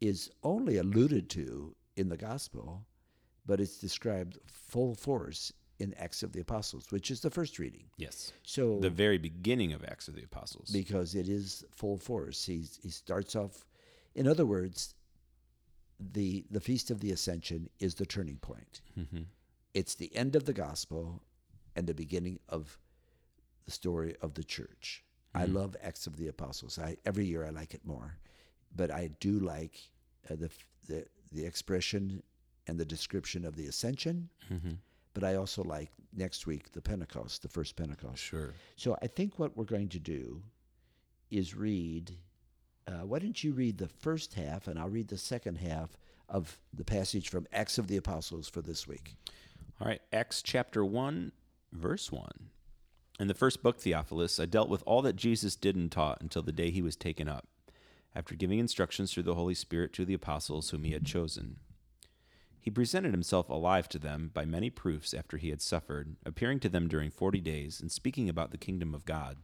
is 0.00 0.30
only 0.42 0.78
alluded 0.78 1.28
to 1.30 1.76
in 1.96 2.08
the 2.08 2.16
Gospel, 2.16 2.86
but 3.44 3.60
it's 3.60 3.76
described 3.78 4.38
full 4.46 4.94
force 4.94 5.52
in 5.78 5.92
Acts 6.04 6.22
of 6.22 6.32
the 6.32 6.40
Apostles, 6.40 6.86
which 6.90 7.10
is 7.10 7.20
the 7.20 7.28
first 7.38 7.58
reading. 7.58 7.84
Yes. 7.98 8.32
So 8.42 8.78
The 8.80 8.88
very 9.04 9.18
beginning 9.18 9.74
of 9.74 9.84
Acts 9.84 10.08
of 10.08 10.14
the 10.14 10.24
Apostles. 10.24 10.70
because 10.70 11.14
it 11.14 11.28
is 11.28 11.62
full 11.70 11.98
force. 11.98 12.46
He's, 12.46 12.78
he 12.82 12.88
starts 12.88 13.36
off, 13.36 13.66
in 14.14 14.26
other 14.26 14.46
words, 14.46 14.94
the 16.00 16.46
the 16.50 16.60
feast 16.68 16.90
of 16.90 17.00
the 17.00 17.12
Ascension 17.12 17.68
is 17.80 17.94
the 17.96 18.06
turning 18.06 18.38
point. 18.38 18.80
mm-hmm. 18.98 19.24
It's 19.74 19.94
the 19.94 20.14
end 20.16 20.36
of 20.36 20.44
the 20.46 20.54
gospel 20.54 21.20
and 21.76 21.86
the 21.86 21.94
beginning 22.04 22.38
of 22.48 22.78
the 23.66 23.72
story 23.72 24.16
of 24.22 24.32
the 24.34 24.44
church. 24.44 25.04
I 25.34 25.46
Mhm. 25.46 25.54
love 25.54 25.76
Acts 25.82 26.06
of 26.06 26.16
the 26.16 26.28
Apostles. 26.28 26.78
I 26.78 26.96
every 27.04 27.26
year 27.26 27.44
I 27.44 27.50
like 27.50 27.74
it 27.74 27.84
more, 27.84 28.18
but 28.74 28.90
I 28.90 29.08
do 29.20 29.40
like 29.40 29.90
uh, 30.30 30.36
the 30.36 30.50
the 30.86 31.06
the 31.32 31.44
expression 31.44 32.22
and 32.66 32.78
the 32.78 32.84
description 32.84 33.44
of 33.44 33.56
the 33.56 33.66
Ascension. 33.66 34.30
Mm-hmm. 34.50 34.74
But 35.12 35.24
I 35.24 35.34
also 35.36 35.62
like 35.62 35.90
next 36.12 36.46
week 36.46 36.72
the 36.72 36.80
Pentecost, 36.80 37.42
the 37.42 37.48
first 37.48 37.76
Pentecost. 37.76 38.22
Sure. 38.22 38.54
So 38.76 38.96
I 39.02 39.06
think 39.08 39.38
what 39.38 39.56
we're 39.56 39.64
going 39.64 39.88
to 39.90 39.98
do 39.98 40.42
is 41.30 41.54
read. 41.54 42.16
Uh, 42.86 43.00
why 43.06 43.18
don't 43.18 43.42
you 43.42 43.52
read 43.54 43.78
the 43.78 43.88
first 43.88 44.34
half, 44.34 44.68
and 44.68 44.78
I'll 44.78 44.90
read 44.90 45.08
the 45.08 45.16
second 45.18 45.56
half 45.56 45.96
of 46.28 46.60
the 46.72 46.84
passage 46.84 47.28
from 47.30 47.46
Acts 47.52 47.78
of 47.78 47.86
the 47.86 47.96
Apostles 47.96 48.48
for 48.48 48.60
this 48.62 48.86
week. 48.86 49.16
All 49.80 49.88
right, 49.88 50.02
Acts 50.12 50.42
chapter 50.42 50.84
1, 50.84 51.32
verse 51.72 52.12
1. 52.12 52.50
In 53.20 53.28
the 53.28 53.34
first 53.34 53.62
book, 53.62 53.78
Theophilus, 53.78 54.40
I 54.40 54.46
dealt 54.46 54.68
with 54.68 54.82
all 54.86 55.00
that 55.02 55.14
Jesus 55.14 55.54
did 55.54 55.76
and 55.76 55.90
taught 55.90 56.20
until 56.20 56.42
the 56.42 56.50
day 56.50 56.72
he 56.72 56.82
was 56.82 56.96
taken 56.96 57.28
up, 57.28 57.46
after 58.12 58.34
giving 58.34 58.58
instructions 58.58 59.12
through 59.12 59.22
the 59.22 59.36
Holy 59.36 59.54
Spirit 59.54 59.92
to 59.92 60.04
the 60.04 60.14
apostles 60.14 60.70
whom 60.70 60.82
he 60.82 60.92
had 60.92 61.06
chosen. 61.06 61.58
He 62.60 62.70
presented 62.72 63.12
himself 63.12 63.48
alive 63.48 63.88
to 63.90 64.00
them 64.00 64.32
by 64.34 64.44
many 64.44 64.68
proofs 64.68 65.14
after 65.14 65.36
he 65.36 65.50
had 65.50 65.62
suffered, 65.62 66.16
appearing 66.26 66.58
to 66.60 66.68
them 66.68 66.88
during 66.88 67.10
forty 67.10 67.40
days 67.40 67.80
and 67.80 67.92
speaking 67.92 68.28
about 68.28 68.50
the 68.50 68.58
kingdom 68.58 68.94
of 68.94 69.04
God. 69.04 69.36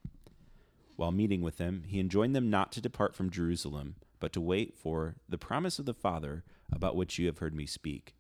While 0.96 1.12
meeting 1.12 1.40
with 1.40 1.58
them, 1.58 1.84
he 1.86 2.00
enjoined 2.00 2.34
them 2.34 2.50
not 2.50 2.72
to 2.72 2.80
depart 2.80 3.14
from 3.14 3.30
Jerusalem, 3.30 3.94
but 4.18 4.32
to 4.32 4.40
wait 4.40 4.74
for 4.74 5.14
the 5.28 5.38
promise 5.38 5.78
of 5.78 5.86
the 5.86 5.94
Father 5.94 6.42
about 6.72 6.96
which 6.96 7.20
you 7.20 7.26
have 7.26 7.38
heard 7.38 7.54
me 7.54 7.66
speak. 7.66 8.16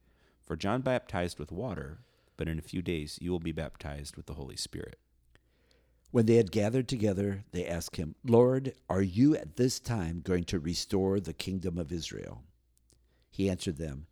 For 0.46 0.54
John 0.54 0.80
baptized 0.80 1.40
with 1.40 1.50
water, 1.50 2.02
but 2.36 2.46
in 2.46 2.58
a 2.58 2.62
few 2.62 2.82
days 2.82 3.18
you 3.20 3.32
will 3.32 3.40
be 3.40 3.52
baptized 3.52 4.16
with 4.16 4.26
the 4.26 4.34
Holy 4.34 4.56
Spirit. 4.56 4.98
When 6.10 6.26
they 6.26 6.36
had 6.36 6.50
gathered 6.50 6.88
together, 6.88 7.44
they 7.52 7.66
asked 7.66 7.96
him, 7.96 8.16
Lord, 8.24 8.74
are 8.88 9.02
you 9.02 9.36
at 9.36 9.54
this 9.54 9.78
time 9.78 10.22
going 10.24 10.42
to 10.44 10.58
restore 10.58 11.20
the 11.20 11.32
kingdom 11.32 11.78
of 11.78 11.92
Israel? 11.92 12.42
He 13.30 13.48
answered 13.48 13.76
them, 13.76 14.06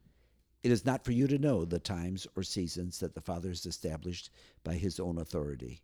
It 0.63 0.71
is 0.71 0.87
not 0.87 1.05
for 1.05 1.11
you 1.11 1.27
to 1.27 1.39
know 1.39 1.65
the 1.65 1.81
times 1.81 2.29
or 2.37 2.45
seasons 2.45 3.01
that 3.01 3.15
the 3.15 3.21
Father 3.21 3.49
has 3.49 3.67
established 3.67 4.31
by 4.63 4.75
his 4.75 5.01
own 5.01 5.19
authority, 5.19 5.83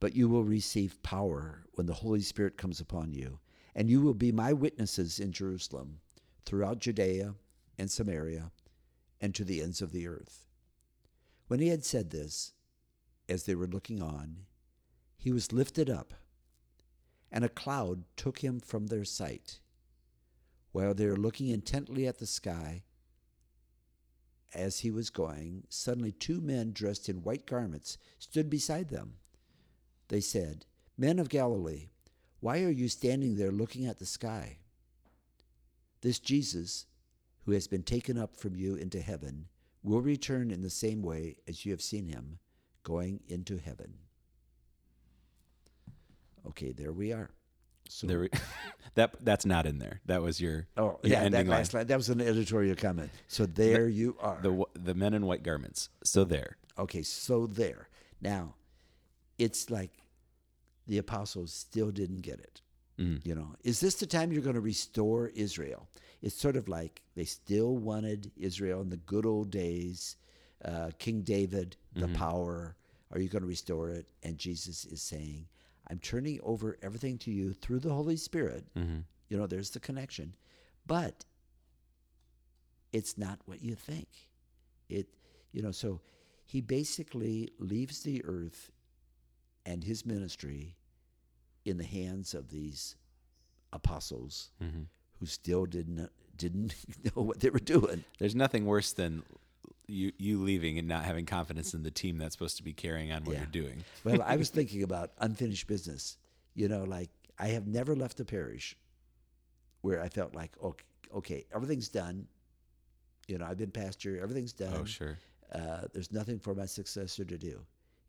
but 0.00 0.16
you 0.16 0.28
will 0.28 0.42
receive 0.42 1.02
power 1.04 1.64
when 1.74 1.86
the 1.86 1.94
Holy 1.94 2.22
Spirit 2.22 2.56
comes 2.56 2.80
upon 2.80 3.12
you, 3.12 3.38
and 3.72 3.88
you 3.88 4.00
will 4.00 4.14
be 4.14 4.32
my 4.32 4.52
witnesses 4.52 5.20
in 5.20 5.30
Jerusalem, 5.30 6.00
throughout 6.44 6.80
Judea 6.80 7.36
and 7.78 7.88
Samaria, 7.88 8.50
and 9.20 9.32
to 9.36 9.44
the 9.44 9.62
ends 9.62 9.80
of 9.80 9.92
the 9.92 10.08
earth. 10.08 10.48
When 11.46 11.60
he 11.60 11.68
had 11.68 11.84
said 11.84 12.10
this, 12.10 12.52
as 13.28 13.44
they 13.44 13.54
were 13.54 13.68
looking 13.68 14.02
on, 14.02 14.38
he 15.22 15.30
was 15.30 15.52
lifted 15.52 15.88
up, 15.88 16.14
and 17.30 17.44
a 17.44 17.48
cloud 17.48 18.02
took 18.16 18.40
him 18.40 18.58
from 18.58 18.88
their 18.88 19.04
sight. 19.04 19.60
While 20.72 20.94
they 20.94 21.06
were 21.06 21.16
looking 21.16 21.46
intently 21.46 22.08
at 22.08 22.18
the 22.18 22.26
sky, 22.26 22.82
as 24.52 24.80
he 24.80 24.90
was 24.90 25.10
going, 25.10 25.62
suddenly 25.68 26.10
two 26.10 26.40
men 26.40 26.72
dressed 26.72 27.08
in 27.08 27.22
white 27.22 27.46
garments 27.46 27.98
stood 28.18 28.50
beside 28.50 28.88
them. 28.88 29.14
They 30.08 30.20
said, 30.20 30.66
Men 30.98 31.20
of 31.20 31.28
Galilee, 31.28 31.90
why 32.40 32.64
are 32.64 32.70
you 32.70 32.88
standing 32.88 33.36
there 33.36 33.52
looking 33.52 33.86
at 33.86 34.00
the 34.00 34.06
sky? 34.06 34.58
This 36.00 36.18
Jesus, 36.18 36.86
who 37.44 37.52
has 37.52 37.68
been 37.68 37.84
taken 37.84 38.18
up 38.18 38.36
from 38.36 38.56
you 38.56 38.74
into 38.74 39.00
heaven, 39.00 39.46
will 39.84 40.00
return 40.00 40.50
in 40.50 40.62
the 40.62 40.68
same 40.68 41.00
way 41.00 41.36
as 41.46 41.64
you 41.64 41.70
have 41.70 41.80
seen 41.80 42.08
him 42.08 42.40
going 42.82 43.20
into 43.28 43.58
heaven. 43.58 43.94
Okay, 46.48 46.72
there 46.72 46.92
we 46.92 47.12
are. 47.12 47.30
So, 47.88 48.06
There, 48.06 48.20
we- 48.20 48.30
that 48.94 49.16
that's 49.20 49.44
not 49.44 49.66
in 49.66 49.78
there. 49.78 50.00
That 50.06 50.22
was 50.22 50.40
your 50.40 50.66
oh, 50.76 50.98
your 51.02 51.12
yeah, 51.12 51.18
that 51.20 51.26
ending 51.26 51.46
line. 51.48 51.58
last 51.58 51.74
line. 51.74 51.86
That 51.86 51.96
was 51.96 52.08
an 52.08 52.20
editorial 52.20 52.76
comment. 52.76 53.10
So 53.28 53.44
there 53.46 53.88
you 53.88 54.16
are. 54.20 54.38
The 54.42 54.64
the 54.74 54.94
men 54.94 55.14
in 55.14 55.26
white 55.26 55.42
garments. 55.42 55.88
So 56.04 56.24
there. 56.24 56.56
Okay, 56.78 57.02
so 57.02 57.46
there. 57.46 57.88
Now, 58.20 58.54
it's 59.38 59.68
like 59.68 59.90
the 60.86 60.98
apostles 60.98 61.52
still 61.52 61.90
didn't 61.90 62.22
get 62.22 62.38
it. 62.40 62.62
Mhm. 62.98 63.24
You 63.26 63.34
know, 63.34 63.54
is 63.62 63.80
this 63.80 63.96
the 63.96 64.06
time 64.06 64.32
you're 64.32 64.42
going 64.42 64.54
to 64.54 64.60
restore 64.60 65.28
Israel? 65.28 65.88
It's 66.22 66.36
sort 66.36 66.56
of 66.56 66.68
like 66.68 67.02
they 67.14 67.24
still 67.24 67.76
wanted 67.76 68.30
Israel 68.36 68.80
in 68.80 68.90
the 68.90 68.96
good 68.96 69.26
old 69.26 69.50
days, 69.50 70.16
uh, 70.64 70.90
King 70.98 71.22
David, 71.22 71.76
the 71.94 72.08
power. 72.08 72.76
Are 73.10 73.20
you 73.20 73.28
going 73.28 73.42
to 73.42 73.48
restore 73.48 73.90
it? 73.90 74.06
And 74.22 74.38
Jesus 74.38 74.84
is 74.86 75.02
saying, 75.02 75.46
I'm 75.92 75.98
turning 75.98 76.40
over 76.42 76.78
everything 76.82 77.18
to 77.18 77.30
you 77.30 77.52
through 77.52 77.80
the 77.80 77.92
Holy 77.92 78.16
Spirit. 78.16 78.64
Mm-hmm. 78.74 79.00
You 79.28 79.36
know, 79.36 79.46
there's 79.46 79.68
the 79.68 79.78
connection. 79.78 80.34
But 80.86 81.26
it's 82.94 83.18
not 83.18 83.40
what 83.44 83.62
you 83.62 83.74
think. 83.74 84.08
It, 84.88 85.08
you 85.52 85.60
know, 85.60 85.70
so 85.70 86.00
he 86.46 86.62
basically 86.62 87.50
leaves 87.58 88.00
the 88.04 88.24
earth 88.24 88.70
and 89.66 89.84
his 89.84 90.06
ministry 90.06 90.76
in 91.66 91.76
the 91.76 91.84
hands 91.84 92.32
of 92.32 92.48
these 92.48 92.96
apostles 93.70 94.50
mm-hmm. 94.64 94.84
who 95.20 95.26
still 95.26 95.66
didn't 95.66 96.08
didn't 96.34 96.74
know 97.04 97.22
what 97.22 97.40
they 97.40 97.50
were 97.50 97.58
doing. 97.58 98.02
There's 98.18 98.34
nothing 98.34 98.64
worse 98.64 98.94
than 98.94 99.24
you 99.92 100.12
you 100.18 100.42
leaving 100.42 100.78
and 100.78 100.88
not 100.88 101.04
having 101.04 101.26
confidence 101.26 101.74
in 101.74 101.82
the 101.82 101.90
team 101.90 102.18
that's 102.18 102.34
supposed 102.34 102.56
to 102.56 102.62
be 102.62 102.72
carrying 102.72 103.12
on 103.12 103.24
what 103.24 103.34
Yeah. 103.34 103.40
you're 103.40 103.62
doing. 103.64 103.84
Well, 104.04 104.22
I 104.22 104.36
was 104.36 104.50
thinking 104.58 104.82
about 104.82 105.12
unfinished 105.18 105.66
business. 105.66 106.16
You 106.54 106.68
know, 106.68 106.84
like 106.84 107.10
I 107.38 107.48
have 107.48 107.66
never 107.66 107.94
left 107.94 108.20
a 108.20 108.24
parish 108.24 108.76
where 109.82 110.00
I 110.00 110.08
felt 110.08 110.34
like, 110.34 110.52
okay, 110.62 110.84
okay 111.14 111.44
everything's 111.54 111.88
done. 111.88 112.26
You 113.28 113.38
know, 113.38 113.46
I've 113.46 113.58
been 113.58 113.70
pastor, 113.70 114.20
everything's 114.20 114.52
done. 114.52 114.74
Oh, 114.76 114.84
sure. 114.84 115.18
Uh, 115.52 115.82
there's 115.92 116.12
nothing 116.12 116.38
for 116.38 116.54
my 116.54 116.66
successor 116.66 117.24
to 117.24 117.38
do. 117.38 117.60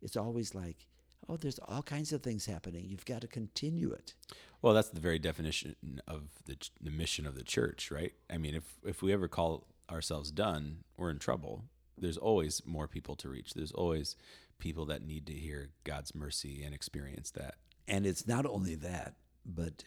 It's 0.02 0.16
always 0.16 0.54
like, 0.54 0.86
oh, 1.28 1.36
there's 1.36 1.58
all 1.68 1.82
kinds 1.82 2.12
of 2.12 2.22
things 2.22 2.46
happening. 2.46 2.84
You've 2.88 3.04
got 3.04 3.20
to 3.20 3.26
continue 3.28 3.92
it. 3.92 4.14
Well, 4.60 4.74
that's 4.74 4.90
the 4.90 5.00
very 5.00 5.18
definition 5.18 5.76
of 6.08 6.22
the 6.46 6.56
the 6.80 6.90
mission 6.90 7.26
of 7.26 7.34
the 7.34 7.44
church, 7.44 7.90
right? 7.90 8.12
I 8.30 8.38
mean, 8.38 8.54
if 8.54 8.64
if 8.84 9.02
we 9.02 9.12
ever 9.12 9.28
call 9.28 9.66
ourselves 9.90 10.30
done, 10.30 10.78
we're 10.96 11.10
in 11.10 11.18
trouble. 11.18 11.64
There's 11.98 12.18
always 12.18 12.62
more 12.64 12.88
people 12.88 13.14
to 13.16 13.28
reach. 13.28 13.54
There's 13.54 13.72
always 13.72 14.16
people 14.58 14.86
that 14.86 15.02
need 15.02 15.26
to 15.26 15.32
hear 15.32 15.70
God's 15.84 16.14
mercy 16.14 16.62
and 16.64 16.74
experience 16.74 17.30
that. 17.32 17.56
And 17.86 18.06
it's 18.06 18.26
not 18.26 18.46
only 18.46 18.74
that, 18.76 19.14
but 19.44 19.84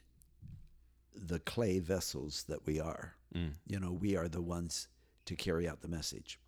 the 1.16 1.40
clay 1.40 1.80
vessels 1.80 2.46
that 2.48 2.66
we 2.66 2.80
are. 2.80 3.16
Mm. 3.36 3.54
You 3.66 3.80
know, 3.80 3.92
we 3.92 4.16
are 4.16 4.28
the 4.28 4.42
ones 4.42 4.88
to 5.26 5.36
carry 5.36 5.68
out 5.68 5.82
the 5.82 5.88
message. 5.88 6.40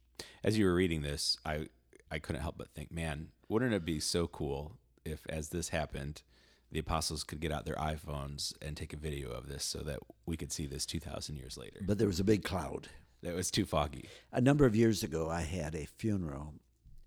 As 0.44 0.58
you 0.58 0.66
were 0.66 0.74
reading 0.74 1.02
this, 1.02 1.38
I 1.46 1.68
I 2.12 2.20
couldn't 2.20 2.42
help 2.42 2.58
but 2.58 2.70
think, 2.70 2.92
man, 2.92 3.30
wouldn't 3.48 3.74
it 3.74 3.86
be 3.86 4.00
so 4.00 4.28
cool 4.28 4.74
if, 5.06 5.22
as 5.30 5.50
this 5.50 5.70
happened, 5.70 6.24
the 6.72 6.80
apostles 6.80 7.24
could 7.24 7.40
get 7.40 7.52
out 7.52 7.66
their 7.66 7.76
iPhones 7.76 8.54
and 8.62 8.76
take 8.76 8.94
a 8.94 8.98
video 8.98 9.30
of 9.30 9.48
this 9.48 9.64
so 9.64 9.80
that 9.80 10.00
we 10.26 10.38
could 10.38 10.52
see 10.52 10.66
this 10.66 10.86
2,000 10.86 11.36
years 11.36 11.58
later? 11.58 11.80
But 11.86 11.98
there 11.98 12.08
was 12.08 12.20
a 12.20 12.24
big 12.24 12.44
cloud. 12.44 12.88
That 13.22 13.36
was 13.36 13.52
too 13.52 13.66
foggy. 13.66 14.08
A 14.32 14.42
number 14.42 14.66
of 14.66 14.76
years 14.76 15.04
ago, 15.04 15.30
I 15.30 15.42
had 15.42 15.76
a 15.76 15.86
funeral, 15.86 16.54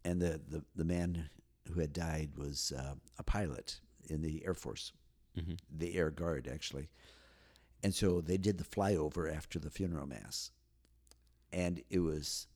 and 0.05 0.21
the, 0.21 0.41
the, 0.47 0.63
the 0.77 0.85
man 0.85 1.31
who 1.73 1.81
had 1.81 1.93
died 1.93 2.31
was 2.37 2.73
uh, 2.77 2.95
a 3.19 3.23
pilot 3.23 3.81
in 4.09 4.21
the 4.21 4.45
Air 4.45 4.55
Force, 4.55 4.93
the 5.75 5.95
Air 5.95 6.11
Guard, 6.11 6.49
actually. 6.53 6.91
And 7.83 7.95
so 7.95 8.21
they 8.21 8.37
did 8.37 8.59
the 8.59 8.65
flyover 8.65 9.35
after 9.35 9.59
the 9.59 9.71
funeral 9.71 10.07
mass. 10.07 10.51
And 11.53 11.83
it 11.89 12.01
was, 12.01 12.47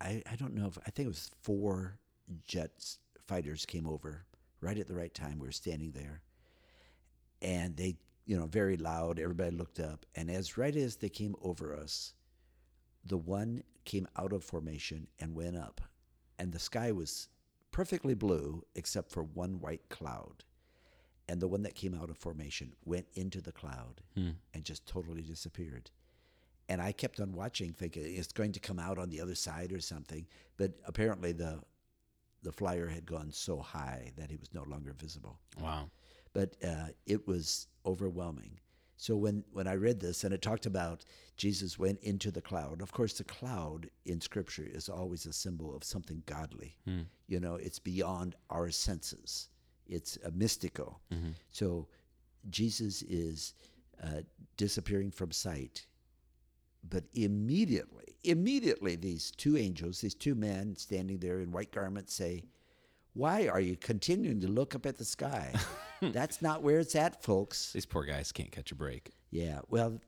I, 0.00 0.22
I 0.30 0.36
don't 0.36 0.54
know 0.54 0.66
if, 0.66 0.78
I 0.86 0.90
think 0.90 1.06
it 1.06 1.10
was 1.10 1.30
four 1.42 1.98
jets, 2.46 2.98
fighters 3.26 3.66
came 3.66 3.86
over 3.86 4.24
right 4.60 4.78
at 4.78 4.88
the 4.88 4.94
right 4.94 5.14
time. 5.14 5.38
We 5.38 5.46
were 5.46 5.52
standing 5.52 5.92
there. 5.92 6.22
And 7.40 7.76
they, 7.76 7.96
you 8.26 8.36
know, 8.36 8.46
very 8.46 8.76
loud, 8.76 9.18
everybody 9.18 9.56
looked 9.56 9.80
up. 9.80 10.04
And 10.14 10.30
as 10.30 10.58
right 10.58 10.74
as 10.74 10.96
they 10.96 11.08
came 11.08 11.36
over 11.42 11.74
us, 11.74 12.14
the 13.08 13.16
one 13.18 13.62
came 13.84 14.06
out 14.16 14.32
of 14.32 14.44
formation 14.44 15.08
and 15.18 15.34
went 15.34 15.56
up, 15.56 15.80
and 16.38 16.52
the 16.52 16.58
sky 16.58 16.92
was 16.92 17.28
perfectly 17.72 18.14
blue 18.14 18.64
except 18.74 19.10
for 19.10 19.22
one 19.22 19.60
white 19.60 19.88
cloud. 19.88 20.44
And 21.30 21.40
the 21.42 21.48
one 21.48 21.62
that 21.62 21.74
came 21.74 21.94
out 21.94 22.08
of 22.08 22.16
formation 22.16 22.72
went 22.86 23.06
into 23.14 23.40
the 23.42 23.52
cloud 23.52 24.00
and 24.14 24.64
just 24.64 24.86
totally 24.86 25.20
disappeared. 25.22 25.90
And 26.70 26.80
I 26.80 26.92
kept 26.92 27.20
on 27.20 27.32
watching, 27.32 27.72
thinking 27.72 28.02
it's 28.06 28.32
going 28.32 28.52
to 28.52 28.60
come 28.60 28.78
out 28.78 28.98
on 28.98 29.10
the 29.10 29.20
other 29.20 29.34
side 29.34 29.72
or 29.72 29.80
something. 29.80 30.26
But 30.56 30.72
apparently, 30.86 31.32
the 31.32 31.60
the 32.42 32.52
flyer 32.52 32.86
had 32.86 33.04
gone 33.04 33.30
so 33.32 33.58
high 33.60 34.12
that 34.16 34.30
he 34.30 34.36
was 34.36 34.54
no 34.54 34.62
longer 34.62 34.92
visible 34.96 35.40
Wow. 35.60 35.90
but 36.32 36.54
uh, 36.64 36.88
it 37.04 37.26
was 37.26 37.66
overwhelming. 37.84 38.60
So 39.00 39.14
when, 39.16 39.44
when 39.52 39.68
I 39.68 39.74
read 39.74 40.00
this 40.00 40.24
and 40.24 40.34
it 40.34 40.42
talked 40.42 40.66
about 40.66 41.04
Jesus 41.36 41.78
went 41.78 42.00
into 42.02 42.32
the 42.32 42.42
cloud, 42.42 42.82
of 42.82 42.90
course, 42.92 43.14
the 43.14 43.22
cloud 43.24 43.88
in 44.04 44.20
Scripture 44.20 44.66
is 44.68 44.88
always 44.88 45.24
a 45.24 45.32
symbol 45.32 45.74
of 45.74 45.84
something 45.84 46.22
godly. 46.26 46.76
You 47.28 47.38
know, 47.38 47.54
it's 47.54 47.78
beyond 47.78 48.34
our 48.50 48.70
senses, 48.70 49.48
it's 49.86 50.18
a 50.24 50.32
mystical. 50.32 51.00
So 51.52 51.86
Jesus 52.50 53.02
is 53.02 53.54
uh, 54.02 54.22
disappearing 54.56 55.12
from 55.12 55.30
sight. 55.30 55.86
But 56.88 57.04
immediately, 57.14 58.16
immediately, 58.24 58.96
these 58.96 59.30
two 59.30 59.56
angels, 59.56 60.00
these 60.00 60.14
two 60.14 60.34
men 60.34 60.74
standing 60.76 61.18
there 61.18 61.40
in 61.40 61.52
white 61.52 61.70
garments 61.72 62.14
say, 62.14 62.44
Why 63.14 63.46
are 63.46 63.60
you 63.60 63.76
continuing 63.76 64.40
to 64.40 64.48
look 64.48 64.74
up 64.74 64.86
at 64.86 64.96
the 64.98 65.04
sky? 65.04 65.52
That's 66.12 66.40
not 66.42 66.62
where 66.62 66.78
it's 66.78 66.94
at, 66.94 67.22
folks. 67.22 67.72
These 67.72 67.86
poor 67.86 68.04
guys 68.04 68.32
can't 68.32 68.50
catch 68.52 68.72
a 68.72 68.74
break. 68.74 69.10
Yeah, 69.30 69.60
well, 69.68 70.00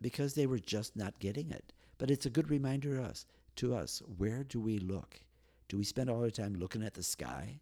because 0.00 0.34
they 0.34 0.46
were 0.46 0.58
just 0.58 0.96
not 0.96 1.18
getting 1.18 1.50
it. 1.50 1.72
But 1.98 2.10
it's 2.10 2.26
a 2.26 2.30
good 2.30 2.50
reminder 2.50 2.96
to 2.96 3.02
us, 3.04 3.26
to 3.56 3.74
us, 3.74 4.02
where 4.16 4.42
do 4.44 4.60
we 4.60 4.78
look? 4.78 5.20
Do 5.68 5.76
we 5.76 5.84
spend 5.84 6.08
all 6.10 6.22
our 6.22 6.30
time 6.30 6.54
looking 6.54 6.82
at 6.82 6.94
the 6.94 7.02
sky? 7.02 7.60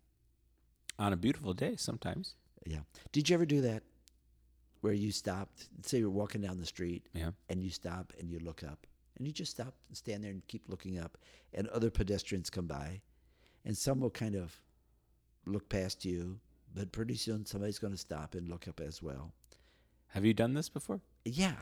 On 0.98 1.12
a 1.12 1.16
beautiful 1.16 1.52
day, 1.54 1.76
sometimes. 1.76 2.34
Yeah. 2.66 2.80
Did 3.12 3.28
you 3.28 3.34
ever 3.34 3.46
do 3.46 3.60
that? 3.62 3.82
Where 4.80 4.92
you 4.92 5.10
stopped, 5.10 5.68
say 5.84 5.98
you're 5.98 6.10
walking 6.10 6.40
down 6.40 6.58
the 6.58 6.66
street 6.66 7.08
Yeah. 7.12 7.30
and 7.48 7.62
you 7.62 7.70
stop 7.70 8.12
and 8.20 8.30
you 8.30 8.38
look 8.38 8.62
up 8.62 8.86
and 9.16 9.26
you 9.26 9.32
just 9.32 9.50
stop 9.50 9.74
and 9.88 9.96
stand 9.96 10.22
there 10.22 10.30
and 10.30 10.46
keep 10.46 10.68
looking 10.68 10.98
up 11.00 11.18
and 11.52 11.66
other 11.68 11.90
pedestrians 11.90 12.48
come 12.48 12.66
by 12.68 13.00
and 13.64 13.76
some 13.76 13.98
will 13.98 14.10
kind 14.10 14.36
of 14.36 14.60
look 15.46 15.68
past 15.68 16.04
you, 16.04 16.38
but 16.74 16.92
pretty 16.92 17.14
soon 17.16 17.44
somebody's 17.46 17.78
going 17.78 17.92
to 17.92 17.98
stop 17.98 18.34
and 18.34 18.48
look 18.48 18.68
up 18.68 18.80
as 18.80 19.02
well. 19.02 19.32
Have 20.08 20.24
you 20.24 20.32
done 20.34 20.54
this 20.54 20.68
before? 20.68 21.00
Yeah. 21.24 21.52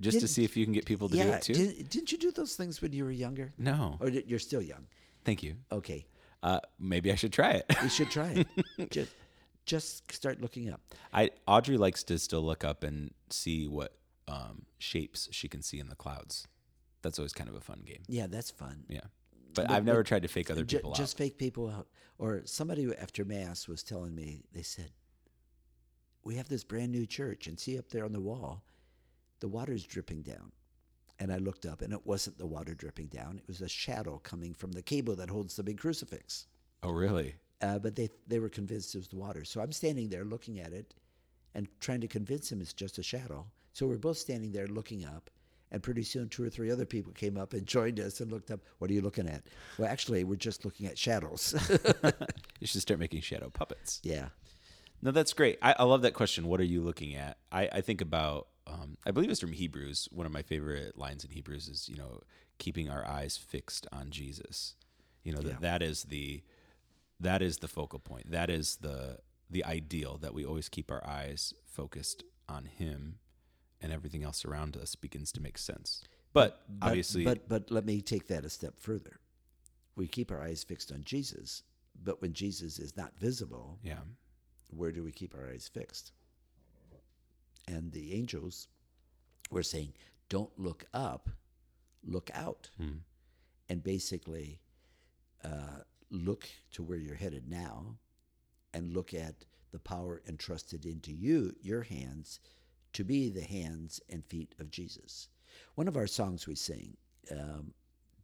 Just 0.00 0.16
to 0.16 0.20
Didn't- 0.20 0.30
see 0.30 0.44
if 0.44 0.56
you 0.56 0.64
can 0.64 0.72
get 0.72 0.84
people 0.86 1.08
to 1.08 1.14
do 1.16 1.20
it 1.22 1.42
too? 1.42 1.54
Did, 1.54 1.88
didn't 1.88 2.12
you 2.12 2.18
do 2.18 2.32
those 2.32 2.56
things 2.56 2.80
when 2.82 2.92
you 2.92 3.04
were 3.04 3.10
younger? 3.10 3.52
no. 3.58 3.96
Or 4.00 4.08
you're 4.08 4.38
still 4.38 4.62
young? 4.62 4.86
Thank 5.24 5.42
you. 5.42 5.56
Okay. 5.70 6.06
Uh, 6.42 6.58
maybe 6.80 7.12
I 7.12 7.14
should 7.14 7.32
try 7.32 7.52
it. 7.52 7.66
You 7.82 7.88
should 7.88 8.10
try 8.10 8.44
it. 8.78 8.90
just, 8.90 9.12
just 9.64 10.12
start 10.12 10.40
looking 10.40 10.70
up. 10.72 10.80
I 11.12 11.30
Audrey 11.46 11.76
likes 11.76 12.02
to 12.04 12.18
still 12.18 12.42
look 12.42 12.64
up 12.64 12.82
and 12.82 13.12
see 13.30 13.68
what 13.68 13.94
um, 14.26 14.62
shapes 14.78 15.28
she 15.30 15.46
can 15.46 15.62
see 15.62 15.78
in 15.78 15.88
the 15.88 15.94
clouds. 15.94 16.48
That's 17.02 17.18
always 17.18 17.32
kind 17.32 17.48
of 17.48 17.54
a 17.54 17.60
fun 17.60 17.82
game. 17.84 18.02
Yeah, 18.08 18.26
that's 18.26 18.50
fun. 18.50 18.84
Yeah. 18.88 19.02
But, 19.54 19.68
But- 19.68 19.70
I've 19.70 19.84
never 19.84 20.00
but 20.00 20.08
tried 20.08 20.22
to 20.22 20.28
fake 20.28 20.50
other 20.50 20.64
people 20.64 20.90
just 20.92 21.00
out. 21.00 21.04
Just 21.04 21.18
fake 21.18 21.38
people 21.38 21.68
out. 21.68 21.88
Or 22.18 22.42
somebody 22.44 22.94
after 22.96 23.24
mass 23.24 23.68
was 23.68 23.82
telling 23.82 24.14
me, 24.14 24.44
they 24.52 24.62
said, 24.62 24.92
"We 26.24 26.36
have 26.36 26.48
this 26.48 26.64
brand 26.64 26.92
new 26.92 27.06
church, 27.06 27.46
and 27.46 27.58
see 27.58 27.78
up 27.78 27.88
there 27.88 28.04
on 28.04 28.12
the 28.12 28.20
wall, 28.20 28.64
the 29.40 29.48
water's 29.48 29.84
dripping 29.84 30.22
down." 30.22 30.52
And 31.18 31.32
I 31.32 31.36
looked 31.38 31.66
up, 31.66 31.82
and 31.82 31.92
it 31.92 32.06
wasn't 32.06 32.38
the 32.38 32.46
water 32.46 32.74
dripping 32.74 33.08
down; 33.08 33.38
it 33.38 33.46
was 33.46 33.60
a 33.60 33.68
shadow 33.68 34.18
coming 34.18 34.54
from 34.54 34.72
the 34.72 34.82
cable 34.82 35.16
that 35.16 35.30
holds 35.30 35.56
the 35.56 35.62
big 35.62 35.78
crucifix. 35.78 36.46
Oh, 36.82 36.90
really? 36.90 37.36
Uh, 37.60 37.78
but 37.78 37.94
they 37.96 38.08
they 38.26 38.38
were 38.38 38.48
convinced 38.48 38.94
it 38.94 38.98
was 38.98 39.08
the 39.08 39.16
water. 39.16 39.44
So 39.44 39.60
I'm 39.60 39.72
standing 39.72 40.08
there 40.08 40.24
looking 40.24 40.60
at 40.60 40.72
it, 40.72 40.94
and 41.54 41.68
trying 41.80 42.00
to 42.00 42.08
convince 42.08 42.50
him 42.50 42.60
it's 42.60 42.72
just 42.72 42.98
a 42.98 43.02
shadow. 43.02 43.50
So 43.72 43.86
we're 43.86 43.98
both 43.98 44.18
standing 44.18 44.52
there 44.52 44.66
looking 44.66 45.04
up. 45.04 45.30
And 45.72 45.82
pretty 45.82 46.02
soon, 46.02 46.28
two 46.28 46.44
or 46.44 46.50
three 46.50 46.70
other 46.70 46.84
people 46.84 47.12
came 47.12 47.36
up 47.38 47.54
and 47.54 47.66
joined 47.66 47.98
us 47.98 48.20
and 48.20 48.30
looked 48.30 48.50
up. 48.50 48.60
What 48.78 48.90
are 48.90 48.94
you 48.94 49.00
looking 49.00 49.26
at? 49.26 49.42
Well, 49.78 49.88
actually, 49.90 50.22
we're 50.22 50.36
just 50.36 50.64
looking 50.64 50.86
at 50.86 50.96
shadows. 50.98 51.54
You 52.60 52.66
should 52.68 52.82
start 52.82 53.00
making 53.00 53.22
shadow 53.22 53.50
puppets. 53.50 54.00
Yeah. 54.04 54.28
No, 55.00 55.10
that's 55.10 55.32
great. 55.32 55.58
I, 55.62 55.74
I 55.80 55.82
love 55.82 56.02
that 56.02 56.14
question. 56.14 56.46
What 56.46 56.60
are 56.60 56.64
you 56.64 56.80
looking 56.80 57.16
at? 57.16 57.38
I, 57.50 57.68
I 57.72 57.80
think 57.80 58.00
about, 58.00 58.46
um, 58.68 58.96
I 59.04 59.10
believe 59.10 59.30
it's 59.30 59.40
from 59.40 59.50
Hebrews. 59.52 60.08
One 60.12 60.26
of 60.26 60.32
my 60.32 60.42
favorite 60.42 60.96
lines 60.96 61.24
in 61.24 61.30
Hebrews 61.32 61.66
is, 61.68 61.88
you 61.88 61.96
know, 61.96 62.20
keeping 62.58 62.88
our 62.88 63.04
eyes 63.04 63.36
fixed 63.36 63.88
on 63.92 64.10
Jesus. 64.10 64.76
You 65.24 65.32
know, 65.32 65.40
Yeah. 65.40 65.48
that 65.54 65.60
that 65.62 65.82
is 65.82 66.04
the, 66.04 66.42
that 67.18 67.42
is 67.42 67.56
the 67.56 67.66
focal 67.68 67.98
point. 67.98 68.30
That 68.30 68.48
is 68.48 68.76
the, 68.76 69.18
the 69.50 69.64
ideal 69.64 70.18
that 70.18 70.34
we 70.34 70.44
always 70.44 70.68
keep 70.68 70.90
our 70.92 71.04
eyes 71.04 71.52
focused 71.64 72.22
on 72.48 72.66
him 72.66 73.16
and 73.82 73.92
everything 73.92 74.22
else 74.22 74.44
around 74.44 74.76
us 74.76 74.94
begins 74.94 75.32
to 75.32 75.42
make 75.42 75.58
sense. 75.58 76.02
But, 76.32 76.62
But- 76.68 76.86
obviously, 76.88 77.24
but 77.24 77.48
but 77.48 77.70
let 77.70 77.84
me 77.84 78.00
take 78.00 78.28
that 78.28 78.44
a 78.44 78.50
step 78.50 78.78
further. 78.78 79.20
We 79.96 80.06
keep 80.06 80.30
our 80.30 80.40
eyes 80.40 80.64
fixed 80.64 80.90
on 80.90 81.02
Jesus, 81.04 81.62
but 82.02 82.22
when 82.22 82.32
Jesus 82.32 82.78
is 82.78 82.96
not 82.96 83.18
visible, 83.18 83.78
yeah, 83.82 84.00
where 84.70 84.92
do 84.92 85.02
we 85.02 85.12
keep 85.12 85.34
our 85.34 85.48
eyes 85.50 85.68
fixed? 85.68 86.12
And 87.68 87.92
the 87.92 88.14
angels 88.14 88.68
were 89.50 89.62
saying, 89.62 89.92
"Don't 90.28 90.58
look 90.58 90.86
up, 90.94 91.28
look 92.02 92.30
out," 92.34 92.70
Hmm. 92.78 92.98
and 93.68 93.82
basically 93.82 94.60
uh, 95.44 95.82
look 96.10 96.48
to 96.70 96.82
where 96.82 96.98
you're 96.98 97.16
headed 97.16 97.48
now, 97.48 97.98
and 98.72 98.94
look 98.94 99.12
at 99.12 99.44
the 99.72 99.78
power 99.78 100.22
entrusted 100.26 100.86
into 100.86 101.12
you, 101.12 101.54
your 101.60 101.82
hands, 101.82 102.40
to 102.94 103.04
be 103.04 103.28
the 103.30 103.42
hands 103.42 104.00
and 104.08 104.24
feet 104.24 104.54
of 104.58 104.70
Jesus. 104.70 105.28
One 105.74 105.88
of 105.88 105.96
our 105.96 106.06
songs 106.06 106.46
we 106.46 106.54
sing, 106.54 106.96
um, 107.30 107.72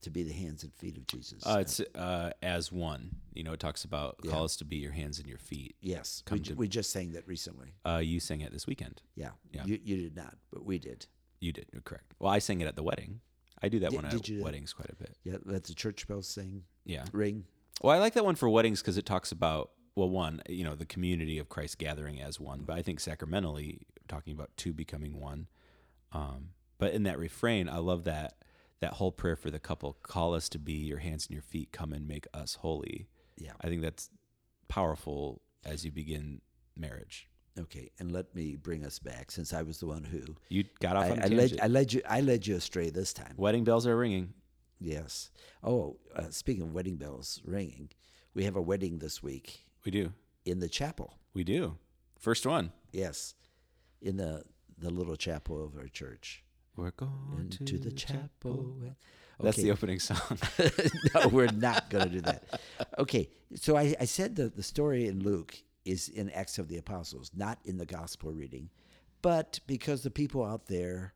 to 0.01 0.11
be 0.11 0.23
the 0.23 0.33
hands 0.33 0.63
and 0.63 0.73
feet 0.75 0.97
of 0.97 1.07
Jesus. 1.07 1.45
uh, 1.47 1.59
it's 1.61 1.81
uh, 1.95 2.31
as 2.43 2.71
one. 2.71 3.17
You 3.35 3.43
know, 3.43 3.53
it 3.53 3.61
talks 3.61 3.85
about 3.85 4.17
Yeah. 4.23 4.31
call 4.31 4.45
us 4.45 4.57
to 4.57 4.65
be 4.65 4.77
your 4.77 4.93
hands 4.93 5.19
and 5.19 5.27
your 5.29 5.39
feet. 5.39 5.75
yes, 5.81 6.23
we, 6.31 6.39
to- 6.41 6.55
we 6.55 6.69
just 6.69 6.91
sang 6.91 7.13
that 7.13 7.27
recently. 7.27 7.75
Uh, 7.85 7.99
you 8.03 8.21
sang 8.21 8.41
it 8.43 8.53
this 8.53 8.67
weekend. 8.67 9.03
Yeah, 9.17 9.31
Yeah. 9.53 9.65
You, 9.65 9.79
you 9.83 9.97
did 9.97 10.17
not, 10.17 10.37
but 10.53 10.65
we 10.65 10.79
did. 10.79 11.07
You 11.41 11.53
did, 11.53 11.67
you're 11.73 11.83
correct. 11.83 12.15
Well, 12.19 12.31
I 12.33 12.39
sang 12.39 12.61
it 12.61 12.67
at 12.67 12.77
the 12.77 12.83
wedding. 12.83 13.21
I 13.63 13.69
do 13.69 13.81
that 13.81 13.91
Did- 13.91 14.03
one 14.03 14.11
did 14.11 14.39
at 14.39 14.43
weddings 14.45 14.73
quite 14.73 14.91
a 14.91 14.95
bit. 14.95 15.17
Yeah, 15.25 15.37
let 15.45 15.65
the 15.65 15.75
church 15.75 16.07
bells 16.07 16.29
sing, 16.29 16.63
Yeah. 16.85 17.05
ring. 17.13 17.45
Well, 17.83 17.95
I 17.95 17.99
like 17.99 18.15
that 18.15 18.25
one 18.25 18.35
for 18.37 18.49
weddings 18.49 18.81
because 18.81 18.99
it 18.99 19.07
talks 19.07 19.33
about 19.33 19.71
well, 19.97 20.09
one, 20.09 20.41
you 20.49 20.63
know, 20.63 20.77
the 20.77 20.87
community 20.87 21.39
of 21.39 21.49
Christ 21.49 21.77
gathering 21.79 22.21
as 22.23 22.39
one, 22.39 22.61
but 22.61 22.79
I 22.79 22.83
think 22.83 23.01
sacramentally 23.01 23.81
talking 24.09 24.33
about 24.33 24.51
two 24.57 24.73
becoming 24.73 25.19
one. 25.21 25.49
Um, 26.13 26.51
but 26.79 26.93
in 26.93 27.03
that 27.05 27.19
refrain, 27.19 27.69
I 27.69 27.79
love 27.79 28.05
that 28.05 28.35
that 28.81 28.95
whole 28.95 29.13
prayer 29.13 29.37
for 29.37 29.51
the 29.51 29.59
couple: 29.59 29.93
"Call 30.03 30.35
us 30.35 30.49
to 30.51 30.59
be 30.59 30.73
your 30.75 30.99
hands 30.99 31.27
and 31.27 31.35
your 31.35 31.43
feet. 31.43 31.73
Come 31.73 31.93
and 31.93 32.07
make 32.09 32.27
us 32.33 32.57
holy." 32.57 33.09
Yeah. 33.37 33.53
I 33.61 33.69
think 33.69 33.83
that's 33.83 34.11
powerful 34.69 35.43
as 35.65 35.85
you 35.85 35.91
begin 35.91 36.41
marriage. 36.77 37.29
Okay, 37.59 37.91
and 37.99 38.13
let 38.13 38.35
me 38.37 38.55
bring 38.55 38.85
us 38.85 38.99
back 39.01 39.31
since 39.33 39.53
I 39.53 39.63
was 39.63 39.81
the 39.81 39.87
one 39.87 40.05
who 40.05 40.37
You 40.49 40.65
got 40.81 40.97
off 40.97 41.07
I, 41.07 41.11
on 41.11 41.23
I 41.25 41.27
led. 41.27 41.59
I 41.61 41.67
led 41.67 41.93
you 41.93 42.03
I 42.09 42.21
led 42.21 42.47
you 42.47 42.55
astray 42.57 42.91
this 42.91 43.13
time. 43.13 43.35
Wedding 43.37 43.65
bells 43.65 43.87
are 43.87 43.97
ringing. 43.97 44.33
Yes. 44.81 45.31
Oh, 45.65 45.97
uh, 46.15 46.31
speaking 46.31 46.63
of 46.63 46.73
wedding 46.73 46.97
bells 46.97 47.41
ringing, 47.45 47.91
we 48.33 48.45
have 48.45 48.55
a 48.55 48.63
wedding 48.63 48.99
this 49.01 49.21
week 49.25 49.65
We 49.85 49.91
do. 49.91 50.13
in 50.45 50.61
the 50.61 50.69
chapel. 50.69 51.15
We 51.35 51.43
do. 51.43 51.79
First 52.21 52.47
one. 52.47 52.71
Yes, 52.93 53.35
in 54.03 54.17
the 54.17 54.43
the 54.79 54.91
little 54.91 55.17
chapel 55.17 55.65
of 55.65 55.77
our 55.77 55.89
church. 55.89 56.45
We're 56.77 56.93
going 56.93 57.49
Into 57.61 57.79
the 57.79 57.91
chapel. 57.91 58.77
That's 59.41 59.57
the 59.57 59.73
opening 59.73 59.99
song. 59.99 60.39
no, 61.15 61.29
we're 61.29 61.51
not 61.51 61.91
going 61.91 62.05
to 62.05 62.11
do 62.11 62.21
that. 62.23 62.61
Okay, 62.99 63.29
so 63.55 63.77
I, 63.77 63.95
I 64.01 64.05
said 64.05 64.37
that 64.37 64.57
the 64.57 64.63
story 64.63 65.07
in 65.07 65.23
Luke 65.23 65.57
is 65.85 66.09
in 66.09 66.31
Acts 66.31 66.59
of 66.59 66.69
the 66.69 66.77
Apostles, 66.77 67.31
not 67.37 67.59
in 67.65 67.79
the 67.79 67.87
gospel 67.87 68.33
reading. 68.33 68.71
But 69.23 69.61
because 69.67 70.03
the 70.03 70.11
people 70.11 70.45
out 70.45 70.67
there 70.67 71.15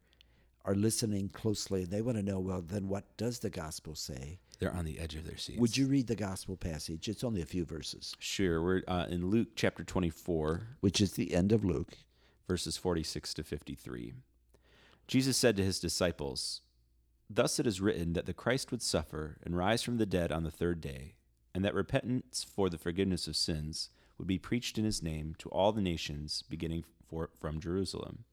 are 0.64 0.74
listening 0.74 1.28
closely, 1.28 1.82
and 1.82 1.90
they 1.90 2.02
want 2.02 2.16
to 2.16 2.22
know, 2.22 2.38
well, 2.38 2.62
then 2.62 2.88
what 2.88 3.16
does 3.16 3.40
the 3.40 3.50
gospel 3.50 3.94
say? 3.94 4.38
They're 4.60 4.74
on 4.74 4.84
the 4.84 4.98
edge 5.00 5.16
of 5.16 5.26
their 5.26 5.36
seats. 5.36 5.58
Would 5.58 5.76
you 5.76 5.86
read 5.86 6.06
the 6.06 6.14
gospel 6.14 6.56
passage? 6.56 7.08
It's 7.08 7.24
only 7.24 7.42
a 7.42 7.46
few 7.46 7.64
verses, 7.64 8.14
Sure. 8.20 8.62
We're 8.62 8.82
uh, 8.86 9.06
in 9.10 9.28
Luke 9.28 9.48
chapter 9.56 9.82
24, 9.82 10.62
which 10.80 11.00
is 11.00 11.12
the 11.12 11.34
end 11.34 11.50
of 11.50 11.64
Luke. 11.64 11.94
Verses 12.52 12.76
46 12.76 13.32
to 13.32 13.42
53. 13.42 14.12
Jesus 15.06 15.38
said 15.38 15.56
to 15.56 15.64
his 15.64 15.80
disciples, 15.80 16.60
Thus 17.30 17.58
it 17.58 17.66
is 17.66 17.80
written 17.80 18.12
that 18.12 18.26
the 18.26 18.34
Christ 18.34 18.70
would 18.70 18.82
suffer 18.82 19.38
and 19.42 19.56
rise 19.56 19.82
from 19.82 19.96
the 19.96 20.04
dead 20.04 20.30
on 20.30 20.44
the 20.44 20.50
third 20.50 20.82
day, 20.82 21.14
and 21.54 21.64
that 21.64 21.72
repentance 21.72 22.44
for 22.44 22.68
the 22.68 22.76
forgiveness 22.76 23.26
of 23.26 23.36
sins 23.36 23.88
would 24.18 24.28
be 24.28 24.36
preached 24.36 24.76
in 24.76 24.84
his 24.84 25.02
name 25.02 25.34
to 25.38 25.48
all 25.48 25.72
the 25.72 25.80
nations, 25.80 26.44
beginning 26.46 26.84
for, 27.08 27.30
from 27.40 27.58
Jerusalem. 27.58 28.24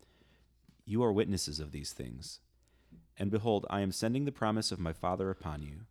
You 0.84 1.01
are 1.01 1.13
witnesses 1.13 1.62
of 1.62 1.71
these 1.71 1.93
things. 1.93 2.41
And 3.17 3.32
behold, 3.32 3.65
I 3.69 3.79
am 3.79 3.93
sending 3.93 4.25
the 4.25 4.34
promise 4.34 4.69
of 4.73 4.82
my 4.82 4.91
Father 4.91 5.29
upon 5.29 5.62
you, 5.62 5.86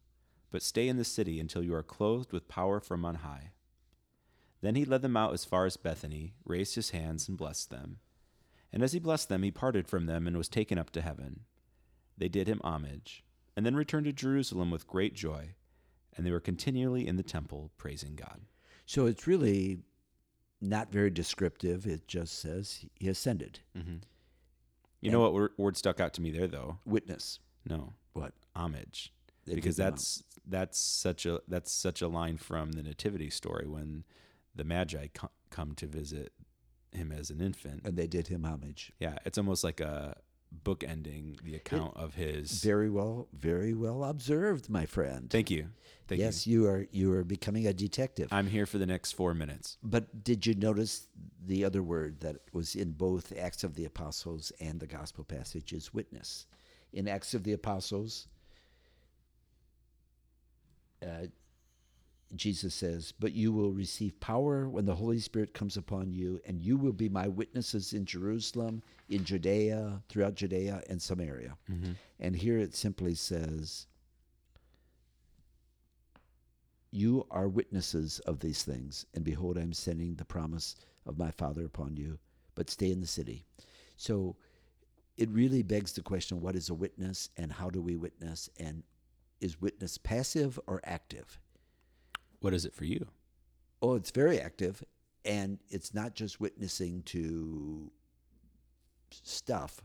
but 0.51 0.61
stay 0.61 0.87
in 0.87 0.99
the 0.99 1.03
city 1.03 1.41
until 1.41 1.63
you 1.63 1.75
are 1.75 1.83
clothed 1.83 2.35
with 2.35 2.47
power 2.47 2.79
from 2.79 3.07
on 3.07 3.15
high. 3.15 3.53
Then 4.61 4.75
he 4.75 4.85
led 4.85 5.01
them 5.01 5.17
out 5.17 5.33
as 5.33 5.47
far 5.47 5.65
as 5.65 5.79
Bethany, 5.79 6.35
raised 6.45 6.75
his 6.75 6.91
hands, 6.91 7.27
and 7.27 7.39
blessed 7.39 7.71
them. 7.71 8.01
And 8.73 8.83
as 8.83 8.93
he 8.93 8.99
blessed 8.99 9.29
them, 9.29 9.43
he 9.43 9.51
parted 9.51 9.89
from 9.89 10.07
them 10.07 10.27
and 10.27 10.37
was 10.37 10.49
taken 10.49 10.79
up 10.79 10.91
to 10.91 11.01
heaven. 11.01 11.41
They 12.17 12.29
did 12.29 12.49
him 12.49 12.61
homage, 12.65 13.25
and 13.57 13.65
then 13.65 13.77
returned 13.77 14.07
to 14.07 14.13
Jerusalem 14.13 14.71
with 14.71 14.87
great 14.87 15.15
joy, 15.15 15.55
and 16.17 16.27
they 16.27 16.31
were 16.31 16.41
continually 16.41 17.07
in 17.07 17.17
the 17.17 17.23
temple 17.23 17.71
praising 17.79 18.15
God. 18.17 18.43
So 18.87 19.07
it's 19.07 19.27
really 19.27 19.81
not 20.61 20.91
very 20.93 21.11
descriptive. 21.11 21.87
It 21.87 22.09
just 22.09 22.39
says 22.41 22.85
he 22.95 23.09
ascended. 23.09 23.61
Mm-hmm. 23.77 23.97
You 25.01 25.11
know 25.13 25.21
what 25.31 25.53
word, 25.59 25.77
stuck 25.77 26.01
out 26.01 26.13
to 26.15 26.21
me 26.23 26.31
there, 26.31 26.49
though? 26.49 26.79
Witness. 26.85 27.39
No, 27.65 27.93
What? 28.15 28.33
homage, 28.57 29.13
They 29.47 29.55
because 29.55 29.77
that's 29.77 30.25
that's 30.47 30.79
such 30.81 31.25
a 31.27 31.41
that's 31.47 31.71
such 31.71 32.03
a 32.03 32.09
line 32.09 32.37
from 32.39 32.73
the 32.73 32.83
Nativity 32.83 33.31
story 33.31 33.69
when 33.69 34.05
the 34.55 34.65
Magi 34.65 35.07
co- 35.15 35.31
come 35.51 35.75
to 35.77 35.87
visit 35.87 36.33
him 36.93 37.13
as 37.13 37.31
an 37.31 37.41
infant. 37.41 37.83
And 37.85 37.97
they 37.97 38.07
did 38.07 38.29
him 38.29 38.45
homage. 38.45 38.93
Yeah, 38.99 39.17
it's 39.25 39.39
almost 39.39 39.65
like 39.65 39.81
a 39.81 40.17
book 40.51 40.85
ending 40.87 41.39
the 41.45 41.55
account 41.55 41.97
of 41.97 42.15
his. 42.15 42.63
Very 42.63 42.91
well, 42.91 43.29
very 43.33 43.75
well 43.75 44.05
observed, 44.05 44.71
my 44.71 44.87
friend. 44.87 45.29
Thank 45.31 45.51
you, 45.51 45.69
thank 46.07 46.21
yes, 46.21 46.47
you. 46.47 46.67
are 46.67 46.87
you 46.91 47.13
are 47.13 47.25
becoming 47.25 47.67
a 47.67 47.73
detective. 47.73 48.29
I'm 48.33 48.47
here 48.47 48.67
for 48.67 48.79
the 48.79 48.87
next 48.87 49.13
four 49.13 49.35
minutes. 49.35 49.79
but 49.83 50.25
did 50.25 50.47
you 50.47 50.55
notice 50.55 51.07
the 51.47 51.65
other 51.65 51.83
word 51.83 52.21
that 52.21 52.37
was 52.53 52.75
in 52.75 52.93
both 52.93 53.33
Acts 53.39 53.65
of 53.65 53.75
the 53.75 53.85
Apostles 53.85 54.53
and 54.61 54.81
the 54.81 54.87
Gospel 54.87 55.25
passage 55.25 55.73
is 55.73 55.93
witness? 55.93 56.47
In 56.93 57.07
Acts 57.07 57.35
of 57.35 57.45
the 57.45 57.53
Apostles, 57.53 58.27
uh, 61.03 61.27
Jesus 62.35 62.75
says, 62.75 63.13
But 63.19 63.33
you 63.33 63.53
will 63.53 63.73
receive 63.73 64.21
power 64.21 64.69
when 64.69 64.85
the 64.85 64.95
Holy 64.95 65.19
Spirit 65.19 65.55
comes 65.55 65.77
upon 65.77 66.13
you, 66.13 66.41
and 66.47 66.61
you 66.61 66.77
will 66.77 66.93
be 66.93 67.09
my 67.09 67.27
witnesses 67.29 67.93
in 67.93 68.05
Jerusalem, 68.05 68.83
in 69.09 69.25
Judea, 69.25 70.03
throughout 70.09 70.35
Judea 70.35 70.83
and 70.91 71.01
Samaria. 71.01 71.57
Mm-hmm. 71.71 71.93
And 72.21 72.37
here 72.37 72.59
it 72.59 72.75
simply 72.75 73.15
says, 73.15 73.87
You 76.91 77.27
are 77.31 77.49
witnesses 77.49 78.19
of 78.21 78.41
these 78.41 78.63
things, 78.63 79.07
and 79.15 79.25
behold, 79.25 79.59
I 79.59 79.63
am 79.63 79.73
sending 79.73 80.15
the 80.15 80.25
promise 80.25 80.77
of 81.07 81.19
my 81.19 81.31
Father 81.31 81.65
upon 81.65 81.97
you, 81.97 82.19
but 82.55 82.71
stay 82.71 82.91
in 82.91 83.01
the 83.01 83.07
city. 83.07 83.45
So 83.97 84.37
it 85.17 85.31
really 85.31 85.63
begs 85.63 85.93
the 85.93 86.03
question 86.03 86.41
what 86.41 86.57
is 86.57 86.69
a 86.69 86.75
witness, 86.75 87.31
and 87.37 87.53
how 87.53 87.71
do 87.71 87.81
we 87.81 87.97
witness, 87.97 88.51
and 88.59 88.83
is 89.41 89.61
witness 89.61 89.97
passive 89.97 90.59
or 90.67 90.81
active? 90.85 91.39
What 92.41 92.55
is 92.55 92.65
it 92.65 92.75
for 92.75 92.85
you? 92.85 93.07
Oh, 93.83 93.95
it's 93.95 94.11
very 94.11 94.41
active, 94.41 94.83
and 95.25 95.59
it's 95.69 95.95
not 95.95 96.15
just 96.15 96.41
witnessing 96.41 97.03
to 97.03 97.91
stuff, 99.11 99.83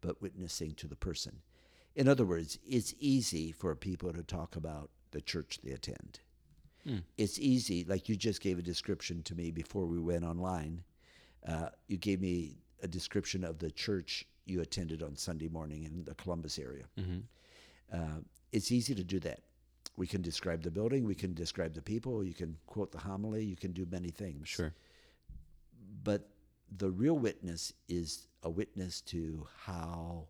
but 0.00 0.20
witnessing 0.22 0.74
to 0.74 0.86
the 0.86 0.96
person. 0.96 1.40
In 1.94 2.08
other 2.08 2.24
words, 2.24 2.58
it's 2.66 2.94
easy 2.98 3.52
for 3.52 3.74
people 3.74 4.12
to 4.12 4.22
talk 4.22 4.56
about 4.56 4.90
the 5.12 5.20
church 5.20 5.60
they 5.62 5.72
attend. 5.72 6.20
It's 7.16 7.38
easy, 7.38 7.84
like 7.84 8.08
you 8.08 8.14
just 8.16 8.40
gave 8.40 8.58
a 8.58 8.62
description 8.62 9.22
to 9.24 9.34
me 9.34 9.50
before 9.50 9.86
we 9.86 9.98
went 9.98 10.24
online. 10.24 10.84
Uh, 11.46 11.70
you 11.88 11.96
gave 11.96 12.20
me 12.20 12.58
a 12.82 12.86
description 12.88 13.42
of 13.44 13.58
the 13.58 13.70
church 13.70 14.24
you 14.44 14.60
attended 14.60 15.02
on 15.02 15.16
Sunday 15.16 15.48
morning 15.48 15.84
in 15.84 16.04
the 16.04 16.14
Columbus 16.14 16.58
area. 16.58 16.84
Uh, 17.92 18.20
it's 18.52 18.70
easy 18.70 18.94
to 18.94 19.02
do 19.02 19.18
that. 19.20 19.40
We 19.96 20.06
can 20.06 20.20
describe 20.22 20.62
the 20.62 20.70
building, 20.70 21.04
we 21.04 21.14
can 21.14 21.32
describe 21.34 21.72
the 21.74 21.80
people, 21.82 22.22
you 22.22 22.34
can 22.34 22.56
quote 22.66 22.92
the 22.92 22.98
homily, 22.98 23.44
you 23.44 23.56
can 23.56 23.72
do 23.72 23.86
many 23.90 24.10
things. 24.10 24.48
Sure. 24.48 24.74
But 26.04 26.28
the 26.76 26.90
real 26.90 27.18
witness 27.18 27.72
is 27.88 28.28
a 28.42 28.50
witness 28.50 29.00
to 29.02 29.46
how 29.64 30.26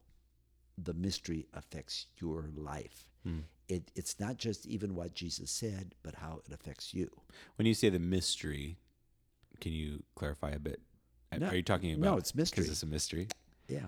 the 0.78 0.94
mystery 0.94 1.46
affects 1.54 2.06
your 2.18 2.50
life. 2.54 3.08
Hmm. 3.24 3.40
It, 3.68 3.90
it's 3.96 4.20
not 4.20 4.36
just 4.36 4.66
even 4.66 4.94
what 4.94 5.14
Jesus 5.14 5.50
said, 5.50 5.94
but 6.04 6.14
how 6.14 6.40
it 6.46 6.52
affects 6.52 6.94
you. 6.94 7.10
When 7.56 7.66
you 7.66 7.74
say 7.74 7.88
the 7.88 7.98
mystery, 7.98 8.76
Can 9.60 9.72
you 9.72 10.04
clarify 10.14 10.50
a 10.50 10.58
bit? 10.60 10.80
No, 11.36 11.48
Are 11.48 11.56
you 11.56 11.62
talking 11.62 11.92
about? 11.92 12.04
no, 12.04 12.16
it's 12.18 12.34
mystery. 12.34 12.62
Because 12.62 12.70
it's 12.72 12.82
a 12.84 12.86
mystery. 12.86 13.28
Yeah. 13.68 13.86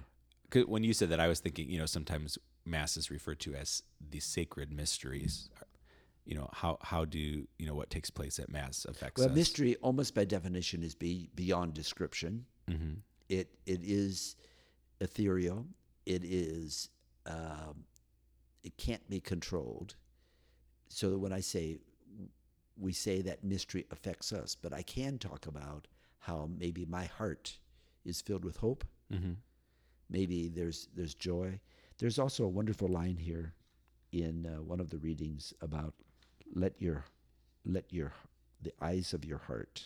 when 0.67 0.83
you 0.83 0.93
said 0.93 1.11
that, 1.11 1.21
I 1.21 1.29
was 1.29 1.39
thinking, 1.41 1.71
you 1.71 1.79
know, 1.79 1.87
sometimes 1.87 2.37
mass 2.65 2.97
is 2.97 3.11
referred 3.11 3.39
to 3.41 3.55
as 3.55 3.83
the 4.11 4.19
sacred 4.21 4.73
mysteries. 4.73 5.49
You 6.29 6.35
know, 6.35 6.51
how 6.53 6.77
how 6.83 7.07
do 7.07 7.19
you 7.19 7.67
know 7.67 7.75
what 7.75 7.89
takes 7.89 8.11
place 8.11 8.39
at 8.39 8.51
mass 8.51 8.85
affects 8.85 9.19
us? 9.19 9.25
Well, 9.25 9.31
us? 9.31 9.35
mystery, 9.35 9.77
almost 9.77 10.15
by 10.15 10.27
definition, 10.27 10.83
is 10.83 10.95
be 10.95 11.31
beyond 11.35 11.73
description. 11.73 12.45
hmm 12.69 12.97
It 13.31 13.49
it 13.65 13.81
is 13.83 14.37
ethereal. 15.01 15.67
It 16.05 16.23
is 16.25 16.91
um, 17.25 17.85
it 18.63 18.77
can't 18.77 19.09
be 19.09 19.21
controlled. 19.21 19.97
So 20.89 21.09
that 21.11 21.19
when 21.19 21.33
I 21.33 21.41
say 21.41 21.79
we 22.77 22.93
say 22.93 23.23
that 23.23 23.43
mystery 23.43 23.87
affects 23.91 24.31
us, 24.31 24.55
but 24.55 24.75
I 24.75 24.83
can 24.83 25.17
talk 25.19 25.47
about 25.47 25.89
how 26.19 26.51
maybe 26.59 26.85
my 26.85 27.07
heart 27.07 27.59
is 28.05 28.21
filled 28.21 28.45
with 28.45 28.59
hope. 28.59 28.85
hmm 29.11 29.33
Maybe 30.11 30.49
there's 30.49 30.89
there's 30.95 31.15
joy. 31.15 31.59
There's 31.97 32.19
also 32.19 32.45
a 32.45 32.49
wonderful 32.49 32.89
line 32.89 33.17
here 33.17 33.55
in 34.13 34.47
uh, 34.47 34.63
one 34.63 34.81
of 34.81 34.91
the 34.91 34.99
readings 34.99 35.55
about 35.61 35.95
let 36.55 36.81
your 36.81 37.05
let 37.65 37.93
your 37.93 38.13
the 38.63 38.73
eyes 38.81 39.13
of 39.15 39.25
your 39.25 39.39
heart. 39.39 39.83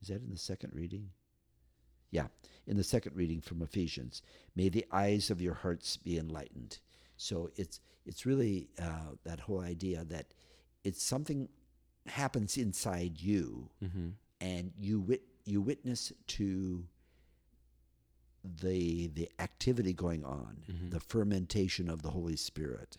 Is 0.00 0.08
that 0.08 0.22
in 0.22 0.30
the 0.30 0.38
second 0.38 0.72
reading? 0.74 1.10
Yeah, 2.10 2.28
in 2.66 2.76
the 2.76 2.84
second 2.84 3.14
reading 3.16 3.40
from 3.42 3.60
Ephesians, 3.62 4.22
may 4.56 4.68
the 4.70 4.86
eyes 4.92 5.30
of 5.30 5.40
your 5.42 5.54
hearts 5.54 5.96
be 5.96 6.16
enlightened. 6.18 6.78
So 7.16 7.50
it's 7.56 7.80
it's 8.06 8.24
really 8.24 8.68
uh, 8.80 9.12
that 9.24 9.40
whole 9.40 9.60
idea 9.60 10.04
that 10.04 10.32
it's 10.84 11.02
something 11.02 11.48
happens 12.06 12.56
inside 12.56 13.20
you, 13.20 13.68
hmm 13.80 14.10
and 14.40 14.72
you 14.78 15.00
wit 15.00 15.22
you 15.44 15.60
witness 15.60 16.12
to 16.28 16.84
the 18.44 19.08
the 19.08 19.28
activity 19.38 19.92
going 19.92 20.24
on, 20.24 20.62
Mhm. 20.70 20.90
the 20.90 21.00
fermentation 21.00 21.90
of 21.90 22.02
the 22.02 22.10
Holy 22.10 22.36
Spirit, 22.36 22.96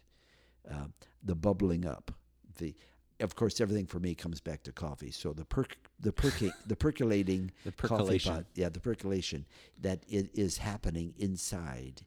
uh, 0.70 0.88
the 1.24 1.36
bubbling 1.36 1.86
up. 1.86 2.12
The 2.60 2.76
of 3.20 3.36
course 3.36 3.60
everything 3.60 3.86
for 3.86 4.00
me 4.00 4.16
comes 4.16 4.40
back 4.40 4.64
to 4.64 4.72
coffee. 4.72 5.12
So 5.12 5.34
the 5.34 5.44
perc 5.46 5.72
the 6.00 6.12
perca- 6.12 6.54
the 6.68 6.76
percolating 6.76 7.52
The 7.66 7.72
coffee 7.72 7.96
percolation. 7.96 8.34
pot, 8.34 8.46
yeah, 8.56 8.70
the 8.70 8.80
percolation 8.80 9.46
that 9.82 10.04
it 10.08 10.30
is 10.34 10.58
happening 10.58 11.14
inside, 11.18 12.02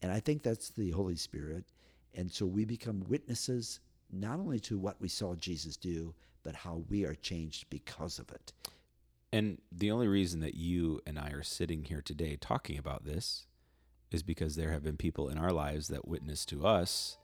and 0.00 0.10
I 0.12 0.20
think 0.20 0.42
that's 0.42 0.70
the 0.70 0.90
Holy 0.92 1.16
Spirit. 1.16 1.64
And 2.14 2.30
so 2.30 2.46
we 2.46 2.64
become 2.64 3.04
witnesses 3.08 3.80
not 4.12 4.38
only 4.38 4.60
to 4.60 4.78
what 4.78 5.00
we 5.00 5.08
saw 5.08 5.34
Jesus 5.34 5.76
do, 5.76 6.14
but 6.44 6.54
how 6.54 6.84
we 6.88 7.04
are 7.04 7.14
changed 7.16 7.68
because 7.70 8.20
of 8.20 8.30
it. 8.30 8.52
And 9.32 9.60
the 9.72 9.90
only 9.90 10.06
reason 10.06 10.38
that 10.40 10.54
you 10.54 11.00
and 11.06 11.18
I 11.18 11.30
are 11.30 11.42
sitting 11.42 11.82
here 11.84 12.00
today 12.00 12.36
talking 12.40 12.78
about 12.78 13.04
this 13.04 13.46
is 14.12 14.22
because 14.22 14.54
there 14.54 14.70
have 14.70 14.84
been 14.84 14.96
people 14.96 15.28
in 15.28 15.38
our 15.38 15.50
lives 15.50 15.88
that 15.88 16.06
witnessed 16.06 16.48
to 16.50 16.64
us 16.64 17.18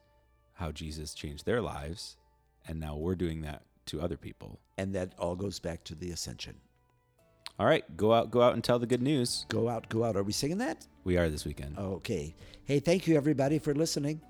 how 0.55 0.73
Jesus 0.73 1.15
changed 1.15 1.47
their 1.47 1.63
lives, 1.63 2.17
and 2.67 2.81
now 2.81 2.97
we're 2.97 3.15
doing 3.15 3.43
that 3.43 3.63
to 3.87 4.01
other 4.01 4.17
people. 4.17 4.61
And 4.79 4.95
that 4.95 5.15
all 5.19 5.37
goes 5.37 5.59
back 5.59 5.85
to 5.85 5.95
the 5.95 6.11
ascension. 6.11 6.57
All 7.59 7.67
right, 7.67 7.85
go 7.97 8.15
out, 8.15 8.31
go 8.31 8.41
out 8.41 8.55
and 8.55 8.65
tell 8.65 8.79
the 8.79 8.87
good 8.87 9.03
news. 9.03 9.45
Go 9.49 9.69
out, 9.69 9.89
go 9.91 10.05
out. 10.05 10.17
Are 10.17 10.23
we 10.23 10.33
singing 10.33 10.59
that? 10.59 10.87
We 11.05 11.19
are 11.19 11.29
this 11.29 11.45
weekend. 11.45 11.77
Okay. 11.79 12.35
Hey, 12.65 12.81
thank 12.81 13.07
you 13.07 13.17
everybody 13.17 13.59
for 13.59 13.75
listening. 13.75 14.23